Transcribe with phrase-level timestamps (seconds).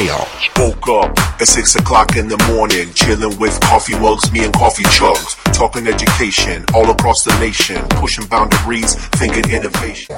[0.00, 0.48] chaos.
[0.56, 4.84] Woke up at six o'clock in the morning, chilling with coffee mugs, me and coffee
[4.84, 10.16] chugs, talking education all across the nation, pushing boundaries, thinking innovation.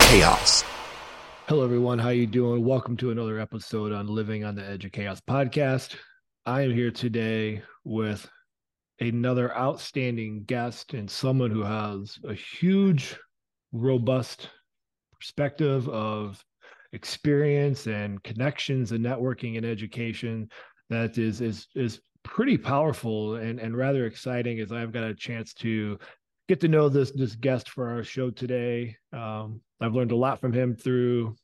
[0.00, 0.64] Chaos.
[1.46, 1.98] Hello, everyone.
[1.98, 2.64] How you doing?
[2.64, 5.96] Welcome to another episode on Living on the Edge of Chaos podcast.
[6.44, 8.28] I am here today with
[9.00, 13.16] another outstanding guest and someone who has a huge,
[13.72, 14.50] robust
[15.18, 16.42] perspective of
[16.92, 20.48] experience and connections and networking and education
[20.90, 25.52] that is is is pretty powerful and and rather exciting as I've got a chance
[25.54, 25.98] to
[26.48, 28.96] get to know this this guest for our show today.
[29.12, 31.36] Um, I've learned a lot from him through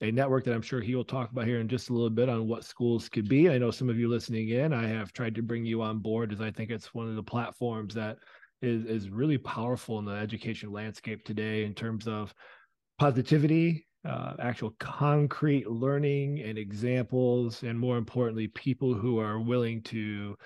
[0.00, 2.28] a network that I'm sure he will talk about here in just a little bit
[2.28, 3.48] on what schools could be.
[3.48, 6.32] I know some of you listening in, I have tried to bring you on board
[6.32, 8.18] as I think it's one of the platforms that
[8.62, 12.32] is is really powerful in the education landscape today in terms of
[12.98, 20.36] positivity, uh, actual concrete learning and examples, and more importantly, people who are willing to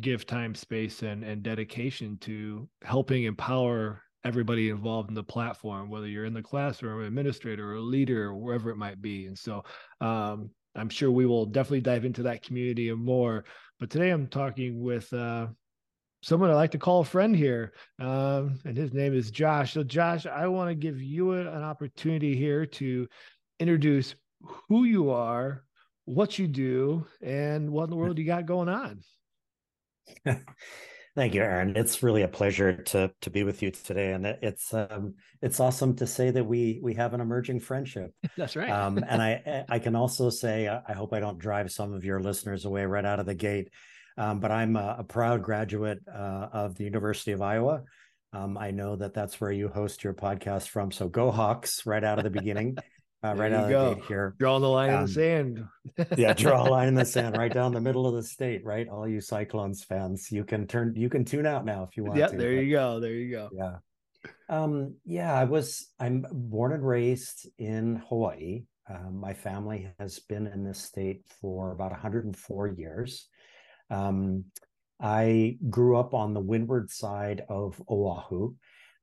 [0.00, 6.08] give time, space, and and dedication to helping empower everybody involved in the platform, whether
[6.08, 9.26] you're in the classroom, administrator, or leader, or wherever it might be.
[9.26, 9.64] And so
[10.00, 13.44] um, I'm sure we will definitely dive into that community and more.
[13.78, 15.46] But today I'm talking with uh,
[16.26, 19.74] someone I like to call a friend here, um, and his name is Josh.
[19.74, 23.06] So, Josh, I want to give you an opportunity here to
[23.60, 24.16] introduce
[24.68, 25.62] who you are,
[26.04, 29.02] what you do, and what in the world you got going on.
[31.14, 31.76] Thank you, Aaron.
[31.76, 35.94] It's really a pleasure to to be with you today, and it's um, it's awesome
[35.96, 38.10] to say that we we have an emerging friendship.
[38.36, 38.68] That's right.
[38.68, 42.20] um, and I I can also say I hope I don't drive some of your
[42.20, 43.70] listeners away right out of the gate,
[44.16, 47.82] um, but I'm a, a proud graduate uh, of the University of Iowa.
[48.32, 52.02] Um, I know that that's where you host your podcast from, so go Hawks right
[52.02, 52.76] out of the beginning.
[53.24, 53.80] uh, right out go.
[53.80, 54.34] of the gate here.
[54.38, 55.64] Drawing the line um, in the sand.
[56.16, 58.88] yeah, draw a line in the sand right down the middle of the state, right?
[58.88, 62.16] All you Cyclones fans, you can turn, you can tune out now if you want
[62.16, 62.20] to.
[62.20, 62.36] yeah, to.
[62.36, 63.00] there but, you go.
[63.00, 63.48] There you go.
[63.52, 63.76] Yeah.
[64.48, 68.64] Um, yeah, I was, I'm born and raised in Hawaii.
[68.88, 73.28] Um, my family has been in this state for about 104 years.
[73.90, 74.44] Um,
[75.00, 78.54] I grew up on the windward side of Oahu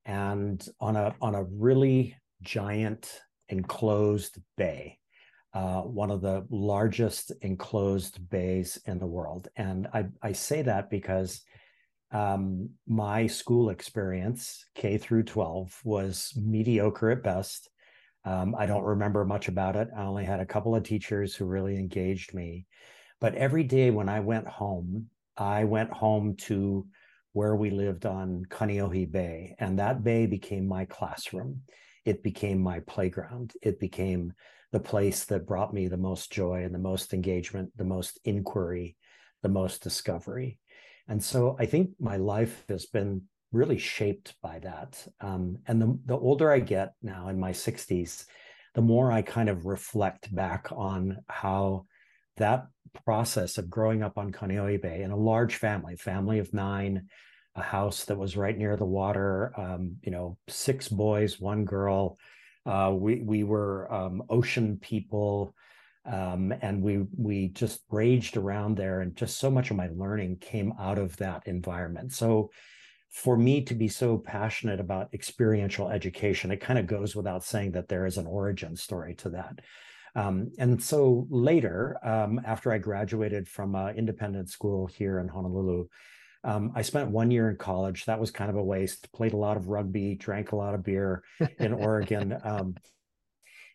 [0.06, 4.98] and on a on a really giant enclosed bay,
[5.54, 9.48] uh, one of the largest enclosed bays in the world.
[9.56, 11.42] And I, I say that because
[12.12, 17.70] um, my school experience, K through 12, was mediocre at best.
[18.26, 19.90] Um, I don't remember much about it.
[19.96, 22.66] I only had a couple of teachers who really engaged me.
[23.24, 25.08] But every day when I went home,
[25.38, 26.86] I went home to
[27.32, 31.64] where we lived on Kaneohe Bay, and that bay became my classroom
[32.06, 33.54] it became my playground.
[33.62, 34.34] It became
[34.72, 38.98] the place that brought me the most joy and the most engagement, the most inquiry,
[39.42, 40.60] the most discovery.
[41.08, 45.06] And so I think my life has been really shaped by that.
[45.22, 48.26] Um, and the, the older I get now in my 60s,
[48.74, 51.86] the more I kind of reflect back on how
[52.38, 52.68] that
[53.06, 57.08] process of growing up on Kaneohe Bay in a large family, family of nine,
[57.56, 59.54] a house that was right near the water.
[59.58, 62.18] Um, you know, six boys, one girl.
[62.66, 65.54] Uh, we we were um, ocean people,
[66.06, 70.38] um, and we we just raged around there, and just so much of my learning
[70.38, 72.14] came out of that environment.
[72.14, 72.52] So,
[73.12, 77.74] for me to be so passionate about experiential education, it kind of goes without saying
[77.74, 79.60] that there is an origin story to that.
[80.16, 85.88] Um, and so later, um, after I graduated from an independent school here in Honolulu,
[86.44, 88.06] um, I spent one year in college.
[88.06, 89.12] That was kind of a waste.
[89.14, 91.24] Played a lot of rugby, drank a lot of beer
[91.58, 92.76] in Oregon, um,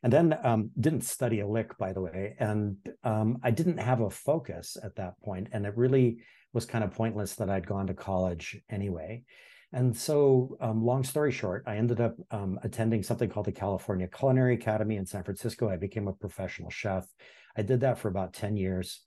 [0.03, 2.37] and then um, didn't study a lick, by the way.
[2.39, 6.19] And um, I didn't have a focus at that point, and it really
[6.53, 9.25] was kind of pointless that I'd gone to college anyway.
[9.73, 14.09] And so, um, long story short, I ended up um, attending something called the California
[14.09, 15.69] Culinary Academy in San Francisco.
[15.69, 17.07] I became a professional chef.
[17.57, 19.03] I did that for about 10 years.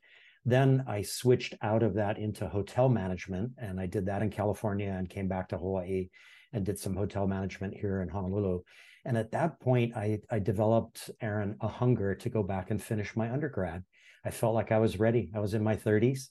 [0.46, 4.90] Then I switched out of that into hotel management, and I did that in California
[4.90, 6.10] and came back to Hawaii
[6.54, 8.62] and did some hotel management here in Honolulu.
[9.06, 13.16] And at that point, I, I developed, Aaron, a hunger to go back and finish
[13.16, 13.84] my undergrad.
[14.24, 15.32] I felt like I was ready.
[15.34, 16.28] I was in my 30s.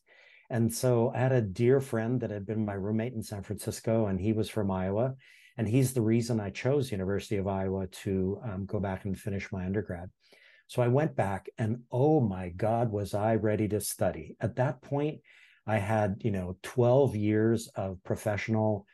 [0.51, 4.07] And so I had a dear friend that had been my roommate in San Francisco,
[4.07, 5.15] and he was from Iowa.
[5.57, 9.53] And he's the reason I chose University of Iowa to um, go back and finish
[9.53, 10.11] my undergrad.
[10.67, 14.37] So I went back and oh my God, was I ready to study.
[14.41, 15.21] At that point,
[15.67, 18.87] I had, you know, 12 years of professional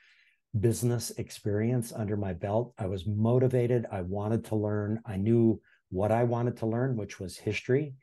[0.59, 2.73] business experience under my belt.
[2.79, 3.87] I was motivated.
[3.93, 5.01] I wanted to learn.
[5.07, 5.61] I knew
[5.91, 7.95] what I wanted to learn, which was history.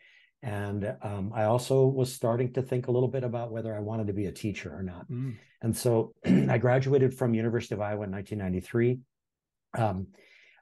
[0.44, 4.08] And um, I also was starting to think a little bit about whether I wanted
[4.08, 5.10] to be a teacher or not.
[5.10, 5.36] Mm.
[5.62, 9.00] And so I graduated from University of Iowa in 1993.
[9.78, 10.08] Um,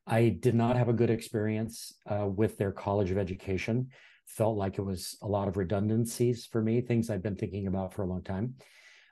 [0.06, 3.90] I did not have a good experience uh, with their College of Education.
[4.28, 7.94] Felt like it was a lot of redundancies for me, things I've been thinking about
[7.94, 8.56] for a long time.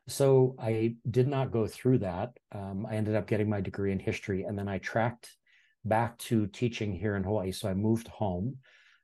[0.08, 2.32] So I did not go through that.
[2.52, 5.36] Um, I ended up getting my degree in history, and then I tracked
[5.84, 7.52] back to teaching here in Hawaii.
[7.52, 8.58] So I moved home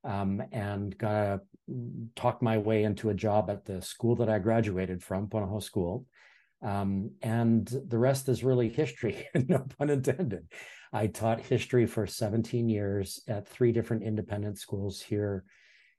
[0.04, 1.42] um, and got a,
[2.16, 6.06] talked my way into a job at the school that I graduated from, Punahou School.
[6.62, 10.48] Um, and the rest is really history, no pun intended.
[10.94, 15.44] I taught history for 17 years at three different independent schools here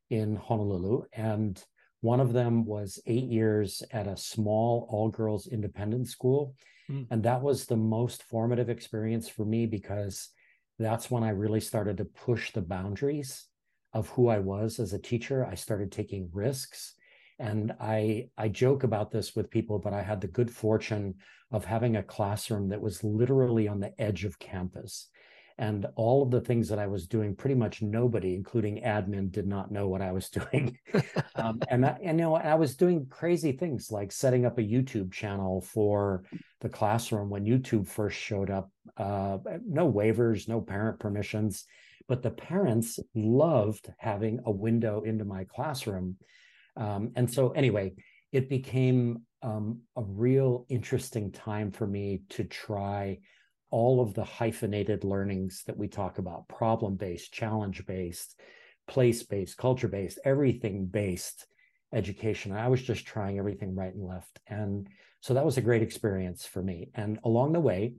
[0.08, 1.02] in Honolulu.
[1.12, 1.62] And
[2.00, 6.54] one of them was eight years at a small all girls independent school.
[6.90, 7.06] Mm.
[7.10, 10.30] And that was the most formative experience for me because
[10.78, 13.46] that's when I really started to push the boundaries
[13.96, 15.46] of who I was as a teacher.
[15.46, 16.94] I started taking risks.
[17.38, 21.14] And I I joke about this with people, but I had the good fortune
[21.50, 25.08] of having a classroom that was literally on the edge of campus.
[25.58, 29.46] And all of the things that I was doing, pretty much nobody, including admin, did
[29.46, 30.78] not know what I was doing.
[31.34, 34.62] um, and, I, and you know, I was doing crazy things like setting up a
[34.62, 36.24] YouTube channel for
[36.60, 38.70] the classroom when YouTube first showed up.
[38.98, 41.64] Uh, no waivers, no parent permissions
[42.08, 46.16] but the parents loved having a window into my classroom.
[46.76, 47.94] Um, and so, anyway,
[48.32, 53.18] it became um, a real interesting time for me to try
[53.70, 58.38] all of the hyphenated learnings that we talk about problem based, challenge based,
[58.86, 61.46] place based, culture based, everything based
[61.92, 62.52] education.
[62.52, 64.40] I was just trying everything right and left.
[64.46, 64.88] And
[65.20, 66.90] so that was a great experience for me.
[66.94, 67.94] And along the way,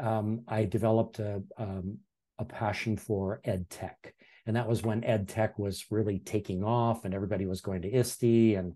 [0.00, 1.98] um, I developed a, um,
[2.38, 4.14] a passion for ed tech.
[4.46, 7.92] And that was when ed tech was really taking off and everybody was going to
[7.92, 8.74] ISTE and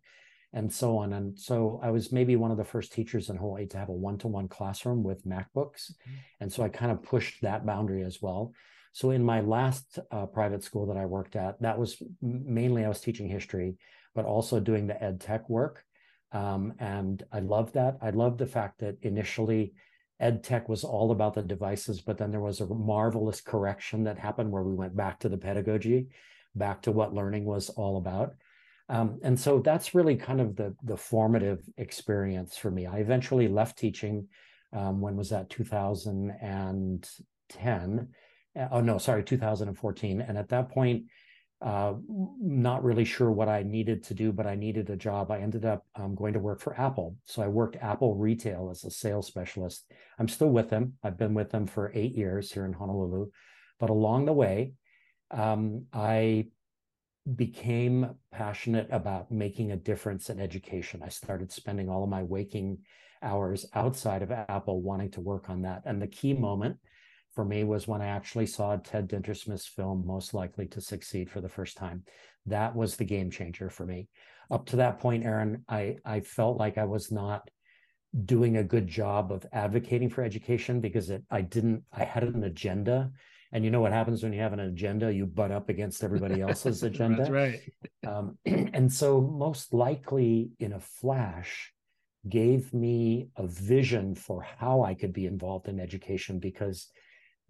[0.55, 1.15] and so on.
[1.15, 3.93] And so I was maybe one of the first teachers in Hawaii to have a
[3.93, 5.93] one-to-one classroom with MacBooks.
[5.93, 6.13] Mm-hmm.
[6.41, 8.53] And so I kind of pushed that boundary as well.
[8.93, 12.89] So in my last uh, private school that I worked at, that was mainly I
[12.89, 13.77] was teaching history,
[14.15, 15.83] but also doing the ed tech work.
[16.33, 17.97] Um, and I loved that.
[18.03, 19.73] I loved the fact that initially
[20.23, 24.19] ed tech was all about the devices, but then there was a marvelous correction that
[24.19, 26.07] happened where we went back to the pedagogy,
[26.55, 28.35] back to what learning was all about.
[28.89, 32.87] Um, and so that's really kind of the the formative experience for me.
[32.87, 34.29] I eventually left teaching.
[34.73, 35.51] Um, when was that?
[35.51, 38.09] 2010.
[38.71, 40.21] Oh no, sorry, 2014.
[40.21, 41.07] And at that point,
[41.63, 41.95] uh,
[42.41, 45.31] not really sure what I needed to do, but I needed a job.
[45.31, 47.17] I ended up um, going to work for Apple.
[47.25, 49.91] So I worked Apple retail as a sales specialist.
[50.19, 50.95] I'm still with them.
[51.05, 53.31] I've been with them for eight years here in Honolulu.
[53.79, 54.73] But along the way,
[55.31, 56.49] um, I
[57.37, 61.03] became passionate about making a difference in education.
[61.05, 62.79] I started spending all of my waking
[63.23, 65.83] hours outside of Apple wanting to work on that.
[65.85, 66.79] And the key moment
[67.35, 71.41] for me was when I actually saw Ted Dintersmith's film Most Likely to Succeed for
[71.41, 72.05] the first time.
[72.47, 74.09] That was the game changer for me.
[74.51, 77.49] Up to that point, Aaron, I, I felt like I was not
[78.25, 82.45] doing a good job of advocating for education because it, I didn't, I had an
[82.45, 83.11] agenda.
[83.53, 85.13] And you know what happens when you have an agenda?
[85.13, 87.19] You butt up against everybody else's agenda.
[87.19, 87.61] That's right.
[88.07, 91.73] Um, and so, most likely, in a flash,
[92.29, 96.89] gave me a vision for how I could be involved in education because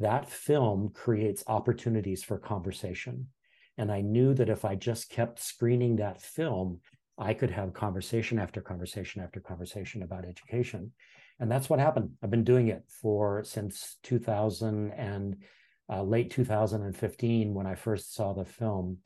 [0.01, 3.29] that film creates opportunities for conversation.
[3.79, 6.81] And I knew that if I just kept screening that film,
[7.19, 10.93] I could have conversation after conversation after conversation about education.
[11.41, 12.11] And that's what happened.
[12.23, 15.37] I've been doing it for since 2000 and
[15.91, 18.99] uh, late 2015 when I first saw the film.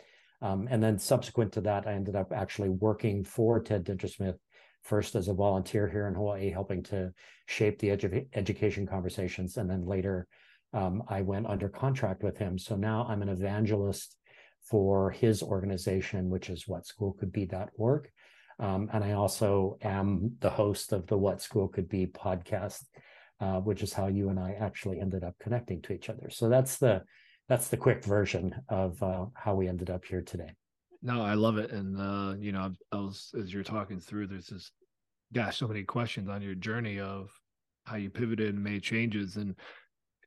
[0.43, 4.38] Um, and then subsequent to that, I ended up actually working for Ted Dintersmith
[4.83, 7.12] first as a volunteer here in Hawaii, helping to
[7.47, 10.28] shape the edu- education conversations, and then later
[10.73, 12.59] um, I went under contract with him.
[12.59, 14.17] So now I'm an evangelist
[14.69, 18.09] for his organization, which is whatschoolcouldbe.org.
[18.59, 22.85] Um, and I also am the host of the What School Could Be podcast,
[23.41, 26.31] uh, which is how you and I actually ended up connecting to each other.
[26.31, 27.03] So that's the
[27.49, 30.51] that's the quick version of uh, how we ended up here today.
[31.01, 34.47] No, I love it, and uh, you know, I was as you're talking through, there's
[34.47, 34.73] just
[35.33, 37.31] gosh, so many questions on your journey of
[37.85, 39.55] how you pivoted and made changes, and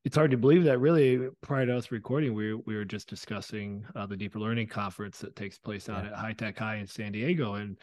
[0.05, 3.85] it's hard to believe that really prior to us recording, we, we were just discussing
[3.95, 6.11] uh, the deeper learning conference that takes place out yeah.
[6.11, 7.55] at High Tech High in San Diego.
[7.55, 7.77] And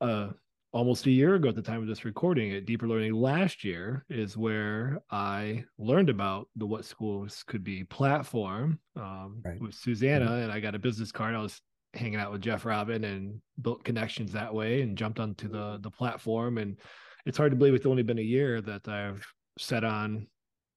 [0.00, 0.28] uh,
[0.72, 4.04] almost a year ago at the time of this recording at Deeper Learning last year
[4.08, 9.60] is where I learned about the What Schools Could Be platform um, right.
[9.60, 10.42] with Susanna, mm-hmm.
[10.44, 11.34] and I got a business card.
[11.34, 11.60] I was
[11.94, 15.90] hanging out with Jeff Robin and built connections that way and jumped onto the the
[15.90, 16.58] platform.
[16.58, 16.78] And
[17.24, 19.26] it's hard to believe it's only been a year that I've
[19.58, 20.26] set on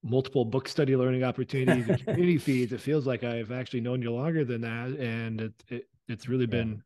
[0.03, 2.73] multiple book study learning opportunities and community feeds.
[2.73, 6.45] It feels like I've actually known you longer than that, and it, it it's really
[6.45, 6.63] yeah.
[6.63, 6.83] been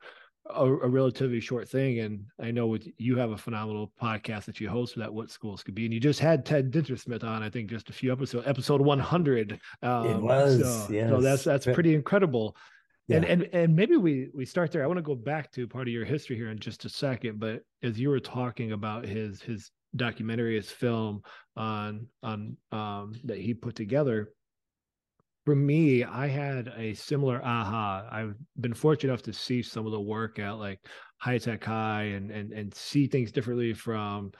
[0.50, 2.00] a, a, relatively short thing.
[2.00, 5.32] And I know with you have a phenomenal podcast that you host for that what
[5.32, 5.86] schools could be.
[5.86, 9.60] And you just had Ted Dintersmith on, I think just a few episodes, episode 100.
[9.82, 11.10] Um, it was, so, yes.
[11.10, 12.56] so that's, that's pretty incredible.
[13.08, 13.18] Yeah.
[13.18, 14.84] And, and and maybe we we start there.
[14.84, 17.40] I want to go back to part of your history here in just a second,
[17.40, 21.22] but as you were talking about his his documentary, his film
[21.56, 24.34] on on um that he put together,
[25.46, 28.08] for me, I had a similar aha.
[28.12, 30.80] I've been fortunate enough to see some of the work at like
[31.18, 34.32] High Tech High and and and see things differently from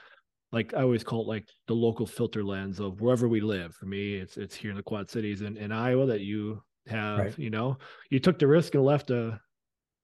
[0.52, 3.74] like I always call it like the local filter lens of wherever we live.
[3.74, 7.18] For me, it's it's here in the Quad Cities and in Iowa that you have,
[7.18, 7.38] right.
[7.38, 7.78] you know,
[8.10, 9.40] you took the risk and left a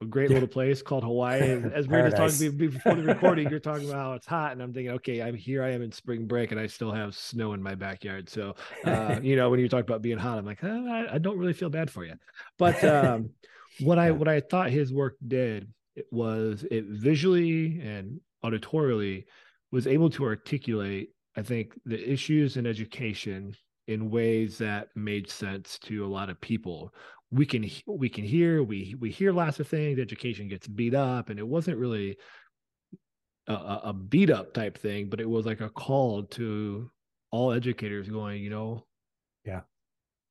[0.03, 1.41] a great little place called Hawaii.
[1.73, 4.61] As we were just talking before the recording, you're talking about how it's hot, and
[4.61, 5.63] I'm thinking, okay, I'm here.
[5.63, 8.29] I am in spring break, and I still have snow in my backyard.
[8.29, 8.55] So,
[8.85, 11.37] uh, you know, when you talk about being hot, I'm like, oh, I, I, don't
[11.37, 12.15] really feel bad for you.
[12.57, 13.31] But um,
[13.79, 19.25] what I what I thought his work did it was it visually and auditorially
[19.71, 23.55] was able to articulate, I think, the issues in education
[23.87, 26.93] in ways that made sense to a lot of people
[27.33, 31.29] we can we can hear we we hear lots of things education gets beat up
[31.29, 32.15] and it wasn't really
[33.47, 33.53] a,
[33.85, 36.89] a beat up type thing but it was like a call to
[37.31, 38.85] all educators going you know
[39.45, 39.61] yeah.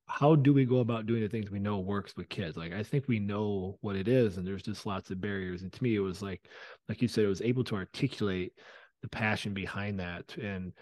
[0.07, 2.57] how do we go about doing the things we know works with kids?
[2.57, 5.73] Like i think we know what it is and there's just lots of barriers and
[5.73, 6.49] to me it was like
[6.89, 8.53] like you said it was able to articulate
[9.03, 10.73] the passion behind that and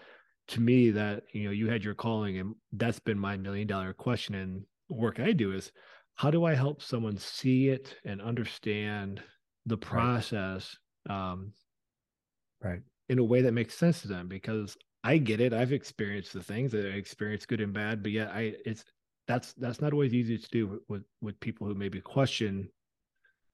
[0.49, 3.91] to me that you know you had your calling and that's been my million dollar
[3.91, 5.71] question and work i do is
[6.15, 9.21] how do I help someone see it and understand
[9.65, 10.77] the process
[11.07, 11.31] right.
[11.31, 11.53] Um,
[12.63, 12.81] right.
[13.09, 14.27] in a way that makes sense to them?
[14.27, 15.53] Because I get it.
[15.53, 18.83] I've experienced the things that I experienced good and bad, but yet I it's
[19.27, 22.69] that's that's not always easy to do with with people who maybe question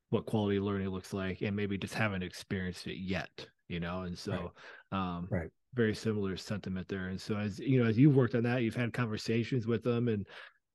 [0.09, 4.01] what quality learning looks like and maybe just haven't experienced it yet, you know.
[4.01, 4.51] And so
[4.91, 5.15] right.
[5.15, 7.07] um right very similar sentiment there.
[7.07, 10.07] And so as you know, as you've worked on that, you've had conversations with them
[10.07, 10.27] and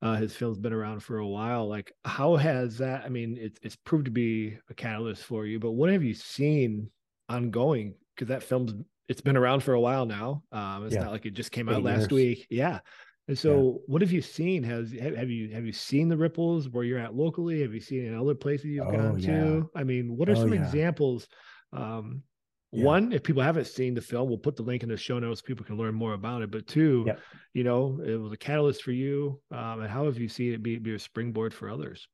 [0.02, 1.68] uh, his film's been around for a while.
[1.68, 3.04] Like, how has that?
[3.04, 5.60] I mean, it's it's proved to be a catalyst for you.
[5.60, 6.90] But what have you seen
[7.28, 7.94] ongoing?
[8.14, 8.74] Because that film's
[9.08, 10.42] it's been around for a while now.
[10.50, 11.04] Um, it's yeah.
[11.04, 12.10] not like it just came out last years.
[12.10, 12.46] week.
[12.50, 12.80] Yeah.
[13.28, 13.82] And so, yeah.
[13.86, 14.64] what have you seen?
[14.64, 17.62] Has have you have you seen the ripples where you're at locally?
[17.62, 19.26] Have you seen in other places you've oh, gone yeah.
[19.28, 19.70] to?
[19.76, 21.28] I mean, what are oh, some examples
[21.72, 22.22] um,
[22.72, 22.84] yeah.
[22.84, 25.42] one if people haven't seen the film we'll put the link in the show notes
[25.42, 27.20] people can learn more about it but two yep.
[27.52, 30.62] you know it was a catalyst for you um, and how have you seen it
[30.62, 32.08] be, be a springboard for others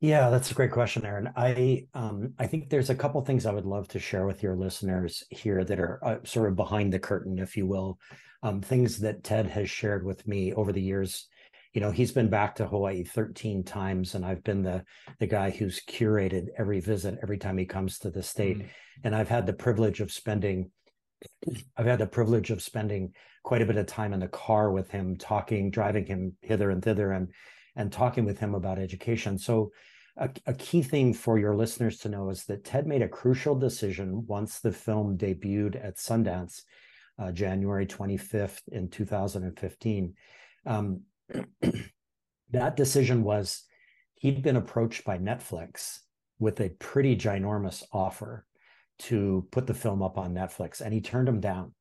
[0.00, 3.52] yeah that's a great question aaron i um, i think there's a couple things i
[3.52, 6.98] would love to share with your listeners here that are uh, sort of behind the
[6.98, 7.98] curtain if you will
[8.42, 11.28] um, things that ted has shared with me over the years
[11.74, 14.82] you know he's been back to hawaii 13 times and i've been the
[15.18, 18.58] the guy who's curated every visit every time he comes to the state.
[18.58, 18.68] Mm.
[19.04, 20.70] and i've had the privilege of spending
[21.76, 23.12] i've had the privilege of spending
[23.42, 26.82] quite a bit of time in the car with him talking driving him hither and
[26.82, 27.28] thither and
[27.76, 29.38] and talking with him about education.
[29.38, 29.72] So
[30.16, 33.56] a, a key thing for your listeners to know is that ted made a crucial
[33.56, 36.62] decision once the film debuted at sundance
[37.18, 40.14] uh, january 25th in 2015
[40.66, 41.00] um,
[42.50, 43.64] that decision was
[44.14, 45.98] he'd been approached by Netflix
[46.38, 48.46] with a pretty ginormous offer
[48.98, 51.74] to put the film up on Netflix, and he turned him down.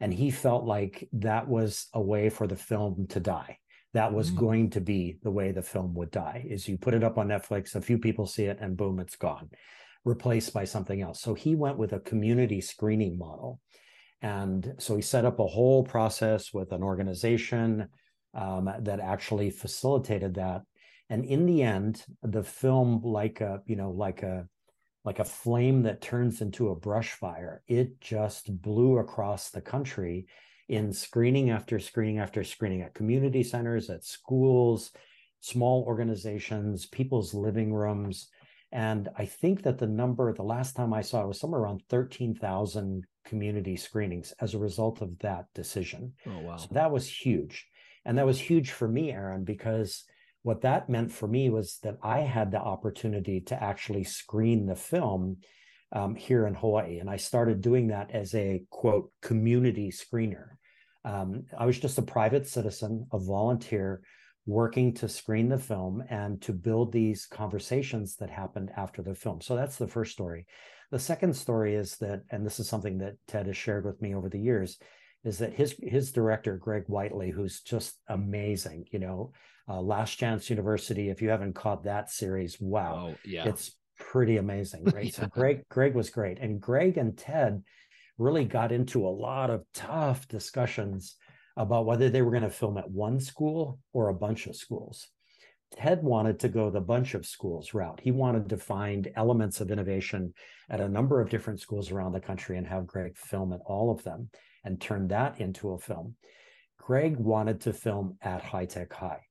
[0.00, 3.58] And he felt like that was a way for the film to die.
[3.94, 4.36] That was mm.
[4.36, 6.44] going to be the way the film would die.
[6.46, 9.16] Is you put it up on Netflix, a few people see it, and boom, it's
[9.16, 9.48] gone,
[10.04, 11.20] replaced by something else.
[11.20, 13.60] So he went with a community screening model.
[14.20, 17.88] And so he set up a whole process with an organization,
[18.36, 20.62] um, that actually facilitated that.
[21.08, 24.46] And in the end, the film, like a you know, like a
[25.04, 30.26] like a flame that turns into a brush fire, it just blew across the country
[30.68, 34.90] in screening after screening after screening at community centers, at schools,
[35.40, 38.28] small organizations, people's living rooms.
[38.72, 41.82] And I think that the number, the last time I saw it was somewhere around
[41.88, 46.14] 13,000 community screenings as a result of that decision.
[46.26, 46.56] Oh, wow.
[46.56, 47.66] So that was huge.
[48.06, 50.04] And that was huge for me, Aaron, because
[50.42, 54.76] what that meant for me was that I had the opportunity to actually screen the
[54.76, 55.38] film
[55.92, 57.00] um, here in Hawaii.
[57.00, 60.50] And I started doing that as a quote community screener.
[61.04, 64.02] Um, I was just a private citizen, a volunteer
[64.46, 69.40] working to screen the film and to build these conversations that happened after the film.
[69.40, 70.46] So that's the first story.
[70.92, 74.14] The second story is that, and this is something that Ted has shared with me
[74.14, 74.78] over the years,
[75.26, 79.32] is that his his director Greg Whiteley, who's just amazing, you know,
[79.68, 81.10] uh, Last Chance University.
[81.10, 85.06] If you haven't caught that series, wow, oh, yeah, it's pretty amazing, right?
[85.06, 85.10] yeah.
[85.10, 87.62] So Greg Greg was great, and Greg and Ted
[88.18, 91.16] really got into a lot of tough discussions
[91.56, 95.08] about whether they were going to film at one school or a bunch of schools.
[95.76, 98.00] Ted wanted to go the bunch of schools route.
[98.00, 100.32] He wanted to find elements of innovation
[100.70, 103.90] at a number of different schools around the country and have Greg film at all
[103.90, 104.30] of them
[104.66, 106.16] and turn that into a film.
[106.78, 109.22] Greg wanted to film at High Tech High.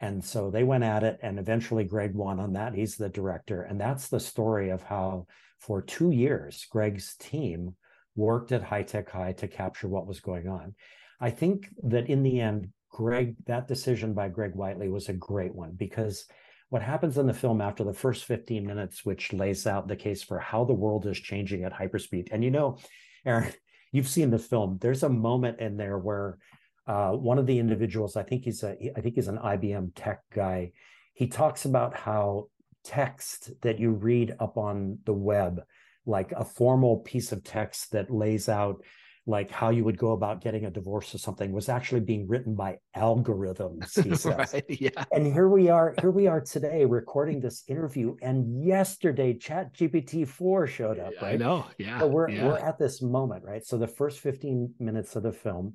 [0.00, 2.74] And so they went at it, and eventually Greg won on that.
[2.74, 3.62] He's the director.
[3.62, 5.26] And that's the story of how,
[5.58, 7.76] for two years, Greg's team
[8.16, 10.74] worked at High Tech High to capture what was going on.
[11.20, 15.54] I think that in the end, Greg, that decision by Greg Whiteley was a great
[15.54, 16.26] one because
[16.70, 20.22] what happens in the film after the first 15 minutes, which lays out the case
[20.22, 22.28] for how the world is changing at hyperspeed.
[22.30, 22.78] And you know,
[23.24, 23.52] Aaron,
[23.92, 24.78] you've seen the film.
[24.80, 26.38] There's a moment in there where
[26.86, 30.20] uh, one of the individuals, I think he's a, I think he's an IBM tech
[30.32, 30.72] guy.
[31.14, 32.48] He talks about how
[32.84, 35.62] text that you read up on the web,
[36.06, 38.82] like a formal piece of text that lays out
[39.28, 42.54] like how you would go about getting a divorce or something was actually being written
[42.54, 45.04] by algorithms he says right, yeah.
[45.12, 50.26] and here we are here we are today recording this interview and yesterday chat gpt
[50.26, 52.46] 4 showed up right i know yeah so we're yeah.
[52.46, 55.74] we're at this moment right so the first 15 minutes of the film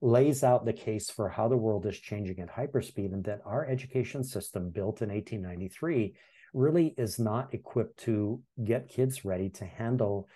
[0.00, 3.66] lays out the case for how the world is changing at hyperspeed and that our
[3.66, 6.14] education system built in 1893
[6.54, 10.28] really is not equipped to get kids ready to handle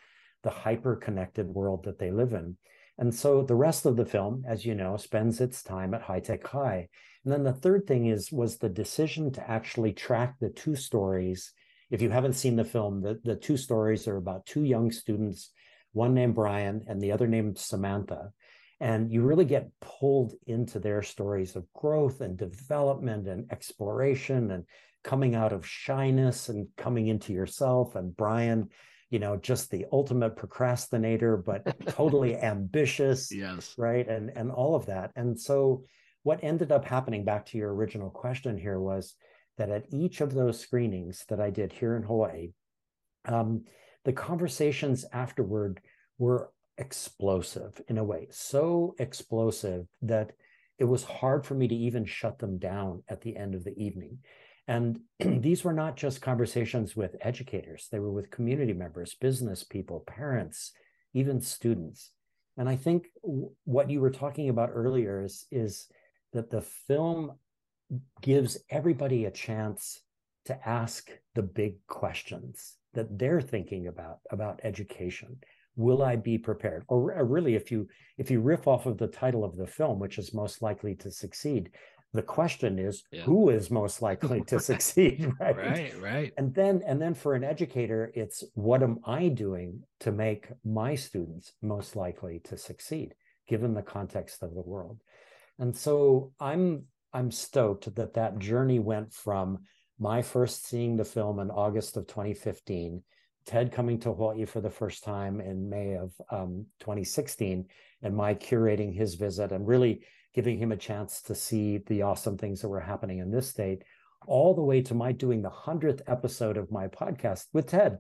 [0.47, 2.57] the hyper connected world that they live in.
[2.99, 6.21] And so the rest of the film, as you know, spends its time at High
[6.21, 6.89] Tech High.
[7.25, 11.53] And then the third thing is was the decision to actually track the two stories.
[11.91, 15.51] If you haven't seen the film, the, the two stories are about two young students,
[15.93, 18.31] one named Brian and the other named Samantha.
[18.79, 24.65] And you really get pulled into their stories of growth and development and exploration and
[25.03, 27.97] coming out of shyness and coming into yourself.
[27.97, 28.69] And Brian
[29.11, 33.75] you know just the ultimate procrastinator but totally ambitious yes.
[33.79, 34.09] right?
[34.09, 35.13] And and all of that.
[35.17, 35.85] And so
[36.27, 39.15] what ended up happening back to your original question here was
[39.59, 42.51] that at each of those screenings that i did here in hawaii
[43.27, 43.65] um,
[44.05, 45.81] the conversations afterward
[46.19, 50.33] were explosive in a way so explosive that
[50.79, 53.79] it was hard for me to even shut them down at the end of the
[53.79, 54.19] evening
[54.69, 60.05] and these were not just conversations with educators, they were with community members, business people,
[60.07, 60.73] parents,
[61.15, 62.11] even students.
[62.57, 65.87] And I think what you were talking about earlier is, is
[66.33, 67.33] that the film
[68.23, 70.01] gives everybody a chance
[70.47, 75.39] to ask the big questions that they're thinking about about education.
[75.77, 76.85] Will i be prepared?
[76.89, 79.99] Or, or, really if you if you riff off of the title of the film
[79.99, 81.71] which is most likely to succeed
[82.17, 83.23] the question is yeah.
[83.23, 85.57] who is most likely to succeed right?
[85.57, 86.33] Right right.
[86.37, 90.95] And then and then for an educator it's what am i doing to make my
[90.95, 93.15] students most likely to succeed
[93.49, 95.01] given the context of the world?
[95.59, 99.59] And so i'm i'm stoked that that journey went from
[99.99, 103.03] my first seeing the film in august of 2015
[103.47, 107.65] ted coming to hawaii for the first time in may of um, 2016
[108.03, 110.03] and my curating his visit and really
[110.37, 113.83] giving him a chance to see the awesome things that were happening in this state,
[114.27, 117.99] all the way to my doing the 100th episode of my podcast with Ted.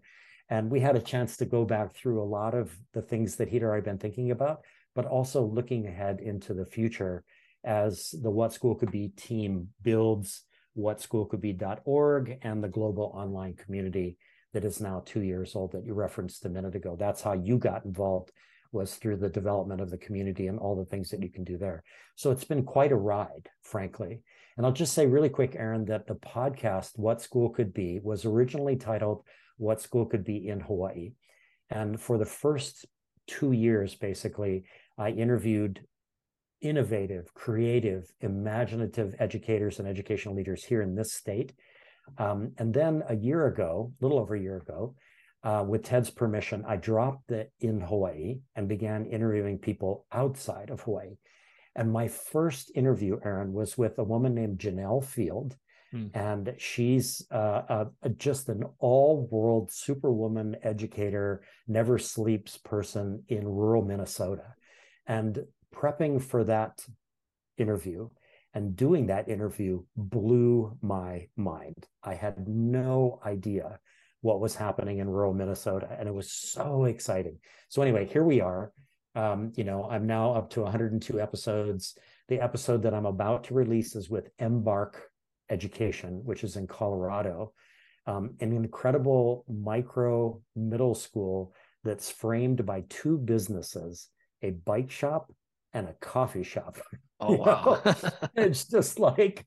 [0.51, 3.49] And we had a chance to go back through a lot of the things that
[3.49, 4.61] he'd already been thinking about,
[4.94, 7.25] but also looking ahead into the future
[7.64, 10.42] as the What School Could Be team builds
[10.77, 14.18] whatschoolcouldbe.org and the global online community
[14.53, 16.96] that is now two years old that you referenced a minute ago.
[16.99, 18.31] That's how you got involved
[18.77, 21.57] was through the development of the community and all the things that you can do
[21.59, 21.83] there.
[22.15, 24.21] So it's been quite a ride, frankly.
[24.57, 28.25] And I'll just say really quick, Aaron, that the podcast, What School Could Be, was
[28.25, 29.23] originally titled
[29.57, 31.12] What School Could Be in Hawaii.
[31.71, 32.87] And for the first
[33.27, 34.65] two years, basically,
[34.97, 35.81] I interviewed
[36.61, 41.53] innovative, creative, imaginative educators and educational leaders here in this state.
[42.19, 44.95] Um, and then a year ago, a little over a year ago,
[45.42, 50.81] uh, with Ted's permission, I dropped it in Hawaii and began interviewing people outside of
[50.81, 51.16] Hawaii.
[51.75, 55.57] And my first interview, Aaron, was with a woman named Janelle Field.
[55.92, 56.07] Hmm.
[56.14, 57.85] And she's uh,
[58.16, 64.55] just an all world superwoman educator, never sleeps person in rural Minnesota.
[65.07, 65.44] And
[65.75, 66.85] prepping for that
[67.59, 68.09] interview
[68.55, 71.87] and doing that interview blew my mind.
[72.03, 73.79] I had no idea
[74.20, 77.38] what was happening in rural Minnesota, and it was so exciting.
[77.68, 78.72] So, anyway, here we are.
[79.14, 81.96] Um, you know, I'm now up to 102 episodes.
[82.29, 85.11] The episode that I'm about to release is with Embark
[85.48, 87.52] Education, which is in Colorado,
[88.07, 94.09] um, an incredible micro middle school that's framed by two businesses
[94.42, 95.33] a bike shop
[95.72, 96.79] and a coffee shop.
[97.18, 97.81] Oh wow.
[98.35, 99.46] it's just like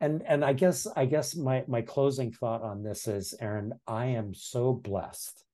[0.00, 4.06] and and I guess I guess my my closing thought on this is Aaron, I
[4.06, 5.44] am so blessed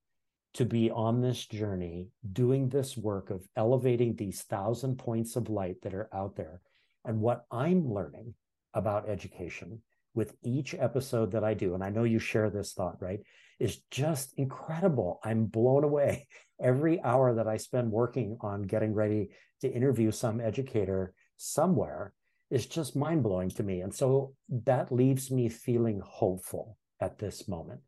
[0.54, 5.76] to be on this journey doing this work of elevating these thousand points of light
[5.82, 6.60] that are out there.
[7.04, 8.34] And what I'm learning
[8.74, 9.82] about education
[10.14, 13.20] with each episode that I do, and I know you share this thought, right,
[13.60, 15.20] is just incredible.
[15.22, 16.26] I'm blown away.
[16.60, 22.12] Every hour that I spend working on getting ready to interview some educator somewhere
[22.50, 23.80] is just mind blowing to me.
[23.80, 27.80] And so that leaves me feeling hopeful at this moment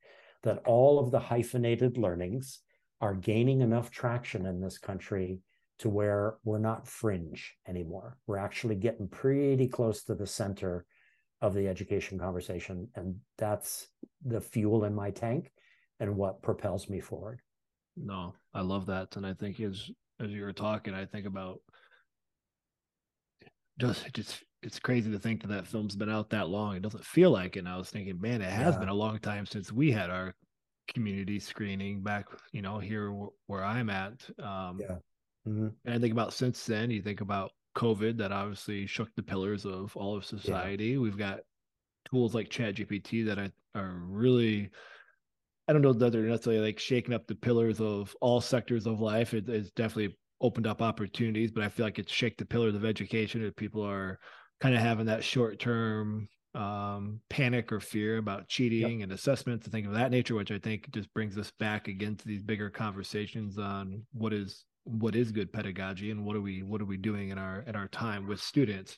[0.42, 2.60] that all of the hyphenated learnings
[3.00, 5.40] are gaining enough traction in this country
[5.80, 8.16] to where we're not fringe anymore.
[8.26, 10.86] We're actually getting pretty close to the center
[11.40, 12.88] of the education conversation.
[12.94, 13.88] And that's
[14.24, 15.50] the fuel in my tank
[15.98, 17.40] and what propels me forward.
[17.96, 19.16] No, I love that.
[19.16, 21.60] And I think as as you were talking, I think about
[23.78, 26.76] just just it's crazy to think that that film's been out that long.
[26.76, 27.60] It doesn't feel like it.
[27.60, 28.80] And I was thinking, man, it has yeah.
[28.80, 30.34] been a long time since we had our
[30.88, 33.12] community screening back, you know, here
[33.46, 34.12] where I'm at.
[34.38, 34.96] Um, yeah.
[35.46, 35.68] Mm-hmm.
[35.84, 39.64] And I think about since then, you think about COVID that obviously shook the pillars
[39.66, 40.88] of all of society.
[40.88, 40.98] Yeah.
[40.98, 41.40] We've got
[42.10, 44.70] tools like ChatGPT that are, are really,
[45.66, 49.00] I don't know that they're necessarily like shaking up the pillars of all sectors of
[49.00, 49.34] life.
[49.34, 52.84] It, it's definitely opened up opportunities, but I feel like it's shake the pillars of
[52.84, 53.44] education.
[53.44, 54.18] If people are
[54.62, 59.04] kind of having that short term um, panic or fear about cheating yep.
[59.04, 62.14] and assessments and things of that nature, which I think just brings us back again
[62.14, 66.62] to these bigger conversations on what is what is good pedagogy and what are we
[66.62, 68.96] what are we doing in our in our time with students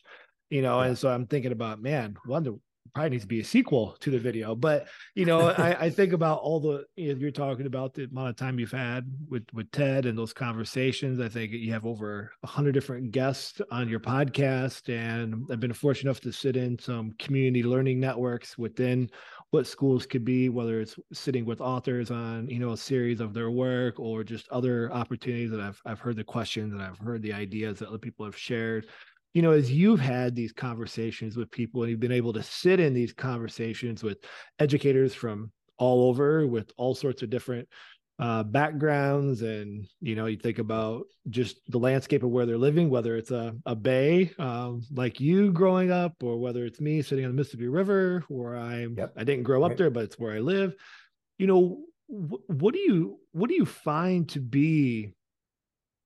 [0.48, 0.88] you know yeah.
[0.88, 2.52] and so i'm thinking about man wonder
[2.92, 4.54] probably needs to be a sequel to the video.
[4.54, 8.04] But you know, I, I, think about all the you know, you're talking about the
[8.04, 11.20] amount of time you've had with with Ted and those conversations.
[11.20, 15.72] I think you have over a hundred different guests on your podcast, and I've been
[15.72, 19.10] fortunate enough to sit in some community learning networks within
[19.50, 23.32] what schools could be, whether it's sitting with authors on you know a series of
[23.32, 27.22] their work or just other opportunities that I've I've heard the questions and I've heard
[27.22, 28.88] the ideas that other people have shared
[29.34, 32.80] you know, as you've had these conversations with people and you've been able to sit
[32.80, 34.18] in these conversations with
[34.58, 37.68] educators from all over with all sorts of different
[38.20, 42.88] uh, backgrounds and you know you think about just the landscape of where they're living
[42.88, 47.24] whether it's a, a bay um, like you growing up or whether it's me sitting
[47.24, 49.12] on the mississippi river where i'm yep.
[49.16, 49.78] i didn't grow up right.
[49.78, 50.76] there but it's where i live
[51.38, 55.12] you know wh- what do you what do you find to be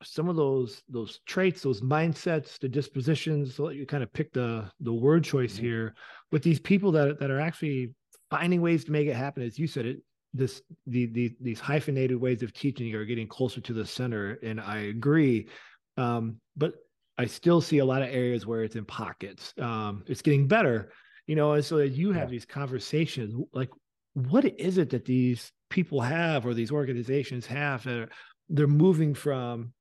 [0.03, 3.55] some of those those traits, those mindsets, the dispositions.
[3.55, 5.65] So let you kind of pick the the word choice mm-hmm.
[5.65, 5.95] here
[6.31, 7.95] with these people that that are actually
[8.31, 9.43] finding ways to make it happen.
[9.43, 9.99] As you said, it
[10.35, 14.61] this the, the these hyphenated ways of teaching are getting closer to the center, and
[14.61, 15.49] I agree.
[15.97, 16.75] Um, but
[17.17, 19.53] I still see a lot of areas where it's in pockets.
[19.59, 20.93] Um, it's getting better,
[21.27, 21.53] you know.
[21.53, 22.33] And so as you have yeah.
[22.33, 23.71] these conversations, like
[24.15, 28.09] what is it that these people have or these organizations have that are,
[28.49, 29.73] they're moving from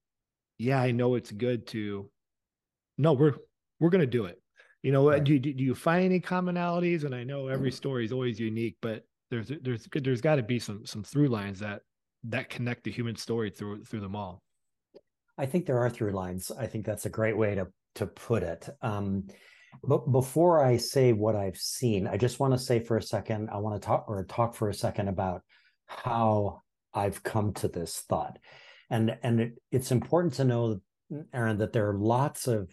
[0.57, 2.09] yeah, I know it's good to
[2.97, 3.33] no, we're
[3.79, 4.41] we're gonna do it.
[4.83, 5.23] You know, right.
[5.23, 7.03] do, do you find any commonalities?
[7.03, 10.59] And I know every story is always unique, but there's there's there's got to be
[10.59, 11.81] some some through lines that
[12.25, 14.41] that connect the human story through through them all.
[15.37, 16.51] I think there are through lines.
[16.57, 18.69] I think that's a great way to to put it.
[18.81, 19.27] Um,
[19.83, 23.49] but before I say what I've seen, I just want to say for a second,
[23.51, 25.41] I want to talk or talk for a second about
[25.85, 26.61] how
[26.93, 28.37] I've come to this thought
[28.89, 30.79] and and it, it's important to know
[31.33, 32.69] aaron that there are lots of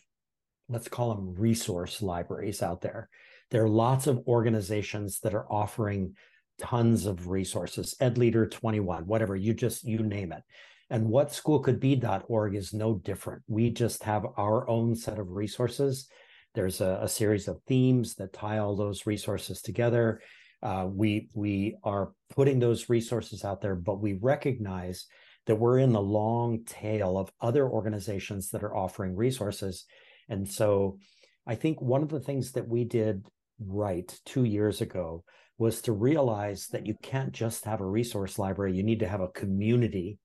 [0.68, 3.08] let's call them resource libraries out there.
[3.50, 6.14] There are lots of organizations that are offering
[6.58, 10.42] tons of resources edleader 21 whatever you just you name it.
[10.90, 13.42] And whatschoolcouldbe.org is no different.
[13.48, 16.08] We just have our own set of resources.
[16.54, 20.20] There's a, a series of themes that tie all those resources together.
[20.62, 25.06] Uh, we we are putting those resources out there but we recognize
[25.46, 29.84] that we're in the long tail of other organizations that are offering resources.
[30.28, 30.98] And so
[31.46, 33.26] I think one of the things that we did
[33.58, 35.24] right two years ago
[35.58, 39.20] was to realize that you can't just have a resource library, you need to have
[39.20, 40.18] a community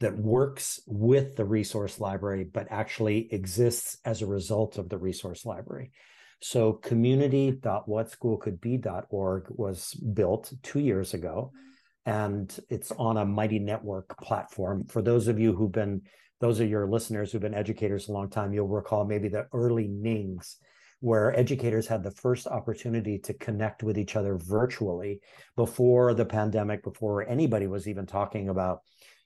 [0.00, 5.44] that works with the resource library, but actually exists as a result of the resource
[5.44, 5.90] library.
[6.40, 11.52] So community.whatschoolcouldbe.org was built two years ago,
[12.06, 14.84] and it's on a Mighty Network platform.
[14.86, 16.02] For those of you who've been,
[16.40, 19.88] those are your listeners who've been educators a long time, you'll recall maybe the early
[19.88, 20.56] Nings,
[21.00, 25.20] where educators had the first opportunity to connect with each other virtually
[25.56, 28.80] before the pandemic, before anybody was even talking about,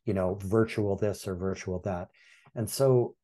[0.04, 2.08] you know, virtual this or virtual that.
[2.54, 3.14] And so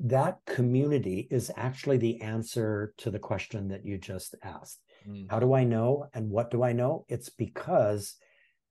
[0.00, 4.80] that community is actually the answer to the question that you just asked.
[5.08, 5.30] Mm.
[5.30, 7.06] How do I know and what do I know?
[7.08, 8.16] It's because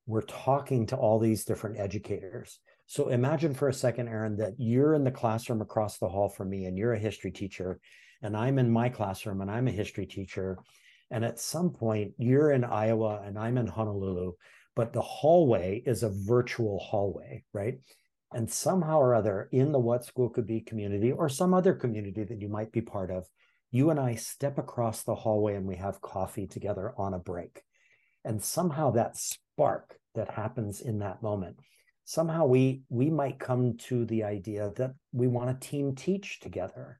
[0.05, 2.59] we're talking to all these different educators.
[2.85, 6.49] So imagine for a second, Aaron, that you're in the classroom across the hall from
[6.49, 7.79] me and you're a history teacher,
[8.21, 10.57] and I'm in my classroom and I'm a history teacher.
[11.11, 14.33] And at some point, you're in Iowa and I'm in Honolulu,
[14.75, 17.75] but the hallway is a virtual hallway, right?
[18.33, 22.23] And somehow or other, in the What School Could Be community or some other community
[22.23, 23.27] that you might be part of,
[23.71, 27.61] you and I step across the hallway and we have coffee together on a break.
[28.25, 31.57] And somehow that spark that happens in that moment,
[32.05, 36.99] somehow we we might come to the idea that we want to team teach together.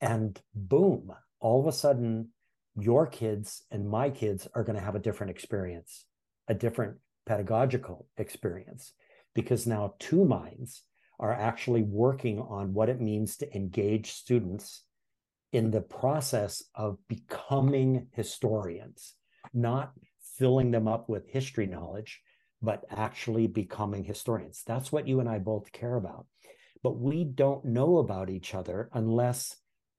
[0.00, 2.30] And boom, all of a sudden,
[2.76, 6.06] your kids and my kids are going to have a different experience,
[6.48, 8.92] a different pedagogical experience
[9.34, 10.82] because now two minds
[11.18, 14.84] are actually working on what it means to engage students
[15.52, 19.14] in the process of becoming historians,
[19.52, 19.92] not
[20.40, 22.20] filling them up with history knowledge,
[22.62, 24.62] but actually becoming historians.
[24.66, 26.26] That's what you and I both care about.
[26.82, 29.54] But we don't know about each other unless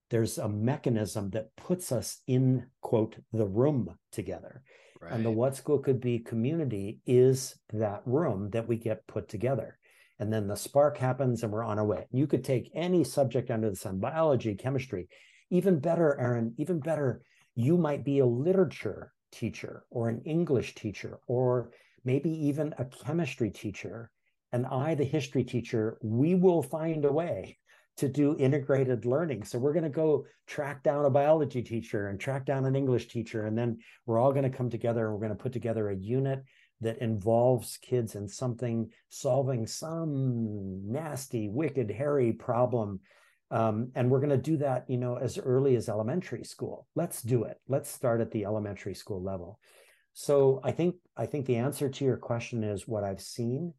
[0.09, 4.63] there's a mechanism that puts us in, quote, the room together.
[4.99, 5.13] Right.
[5.13, 9.77] And the What School Could Be community is that room that we get put together.
[10.19, 12.07] And then the spark happens and we're on our way.
[12.11, 15.07] You could take any subject under the sun biology, chemistry.
[15.51, 17.21] Even better, Aaron, even better,
[17.55, 21.71] you might be a literature teacher or an English teacher or
[22.03, 24.11] maybe even a chemistry teacher.
[24.51, 27.57] And I, the history teacher, we will find a way
[27.97, 29.43] to do integrated learning.
[29.43, 33.07] So we're going to go track down a biology teacher and track down an English
[33.07, 33.45] teacher.
[33.45, 35.95] And then we're all going to come together and we're going to put together a
[35.95, 36.43] unit
[36.81, 42.99] that involves kids in something solving some nasty, wicked, hairy problem.
[43.51, 46.87] Um, and we're going to do that, you know, as early as elementary school.
[46.95, 47.57] Let's do it.
[47.67, 49.59] Let's start at the elementary school level.
[50.13, 53.73] So I think I think the answer to your question is what I've seen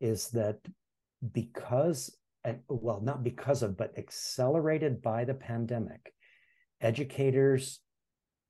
[0.00, 0.58] is that
[1.32, 2.16] because
[2.68, 6.12] well, not because of, but accelerated by the pandemic,
[6.80, 7.80] educators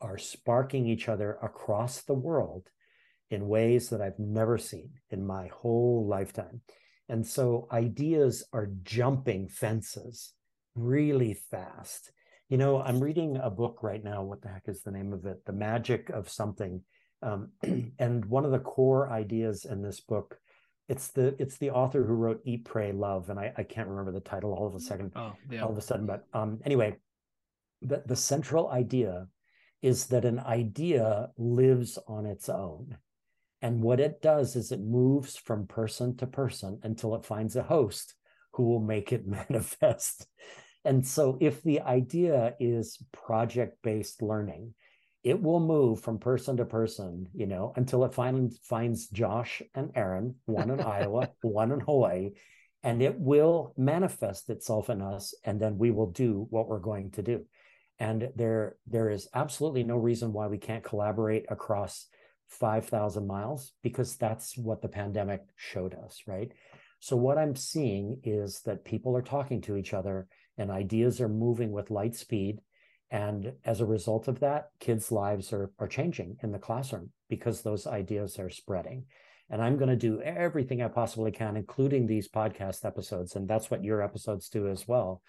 [0.00, 2.68] are sparking each other across the world
[3.30, 6.62] in ways that I've never seen in my whole lifetime.
[7.08, 10.32] And so ideas are jumping fences
[10.74, 12.10] really fast.
[12.48, 14.22] You know, I'm reading a book right now.
[14.22, 15.44] What the heck is the name of it?
[15.46, 16.82] The Magic of Something.
[17.22, 17.50] Um,
[17.98, 20.38] and one of the core ideas in this book
[20.88, 24.12] it's the it's the author who wrote Eat, Pray, Love, and I, I can't remember
[24.12, 25.12] the title all of a second.
[25.16, 25.62] Oh, yeah.
[25.62, 26.96] All of a sudden, but um, anyway,
[27.80, 29.26] the the central idea
[29.80, 32.98] is that an idea lives on its own,
[33.62, 37.62] and what it does is it moves from person to person until it finds a
[37.62, 38.14] host
[38.52, 40.26] who will make it manifest.
[40.84, 44.74] And so, if the idea is project based learning,
[45.22, 49.92] it will move from person to person, you know, until it finally finds Josh and
[49.94, 52.30] Aaron, one in Iowa, one in Hawaii,
[52.82, 57.12] and it will manifest itself in us, and then we will do what we're going
[57.12, 57.44] to do.
[58.00, 62.06] And there, there is absolutely no reason why we can't collaborate across
[62.48, 66.50] 5,000 miles because that's what the pandemic showed us, right?
[66.98, 70.26] So, what I'm seeing is that people are talking to each other
[70.58, 72.60] and ideas are moving with light speed
[73.12, 77.60] and as a result of that, kids' lives are, are changing in the classroom because
[77.60, 79.04] those ideas are spreading.
[79.50, 83.36] And I'm going to do everything I possibly can, including these podcast episodes.
[83.36, 85.20] And that's what your episodes do as well,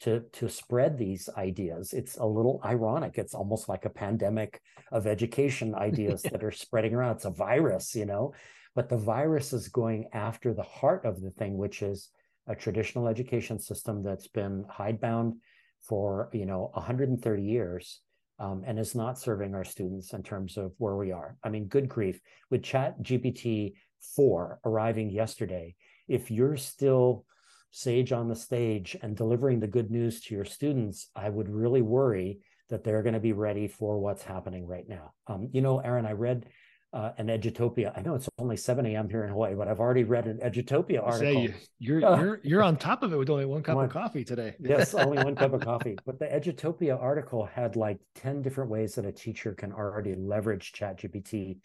[0.00, 1.94] to, to spread these ideas.
[1.94, 3.16] It's a little ironic.
[3.16, 4.60] It's almost like a pandemic
[4.92, 7.16] of education ideas that are spreading around.
[7.16, 8.34] It's a virus, you know,
[8.74, 12.10] but the virus is going after the heart of the thing, which is
[12.50, 15.34] a traditional education system that's been hidebound
[15.80, 18.00] for you know 130 years
[18.40, 21.36] um, and is not serving our students in terms of where we are.
[21.44, 23.74] I mean, good grief, with Chat GPT
[24.16, 25.76] 4 arriving yesterday,
[26.08, 27.24] if you're still
[27.70, 31.82] sage on the stage and delivering the good news to your students, I would really
[31.82, 35.12] worry that they're going to be ready for what's happening right now.
[35.26, 36.46] Um, you know, Aaron, I read
[36.92, 37.96] uh, an Edutopia.
[37.96, 39.08] I know it's only 7 a.m.
[39.08, 41.46] here in Hawaii, but I've already read an Edutopia article.
[41.46, 44.24] Say you're you're you're on top of it with only one cup one, of coffee
[44.24, 44.56] today.
[44.60, 45.96] yes, only one cup of coffee.
[46.04, 50.72] But the Edutopia article had like 10 different ways that a teacher can already leverage
[50.72, 51.58] ChatGPT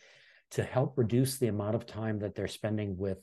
[0.51, 3.17] to help reduce the amount of time that they're spending with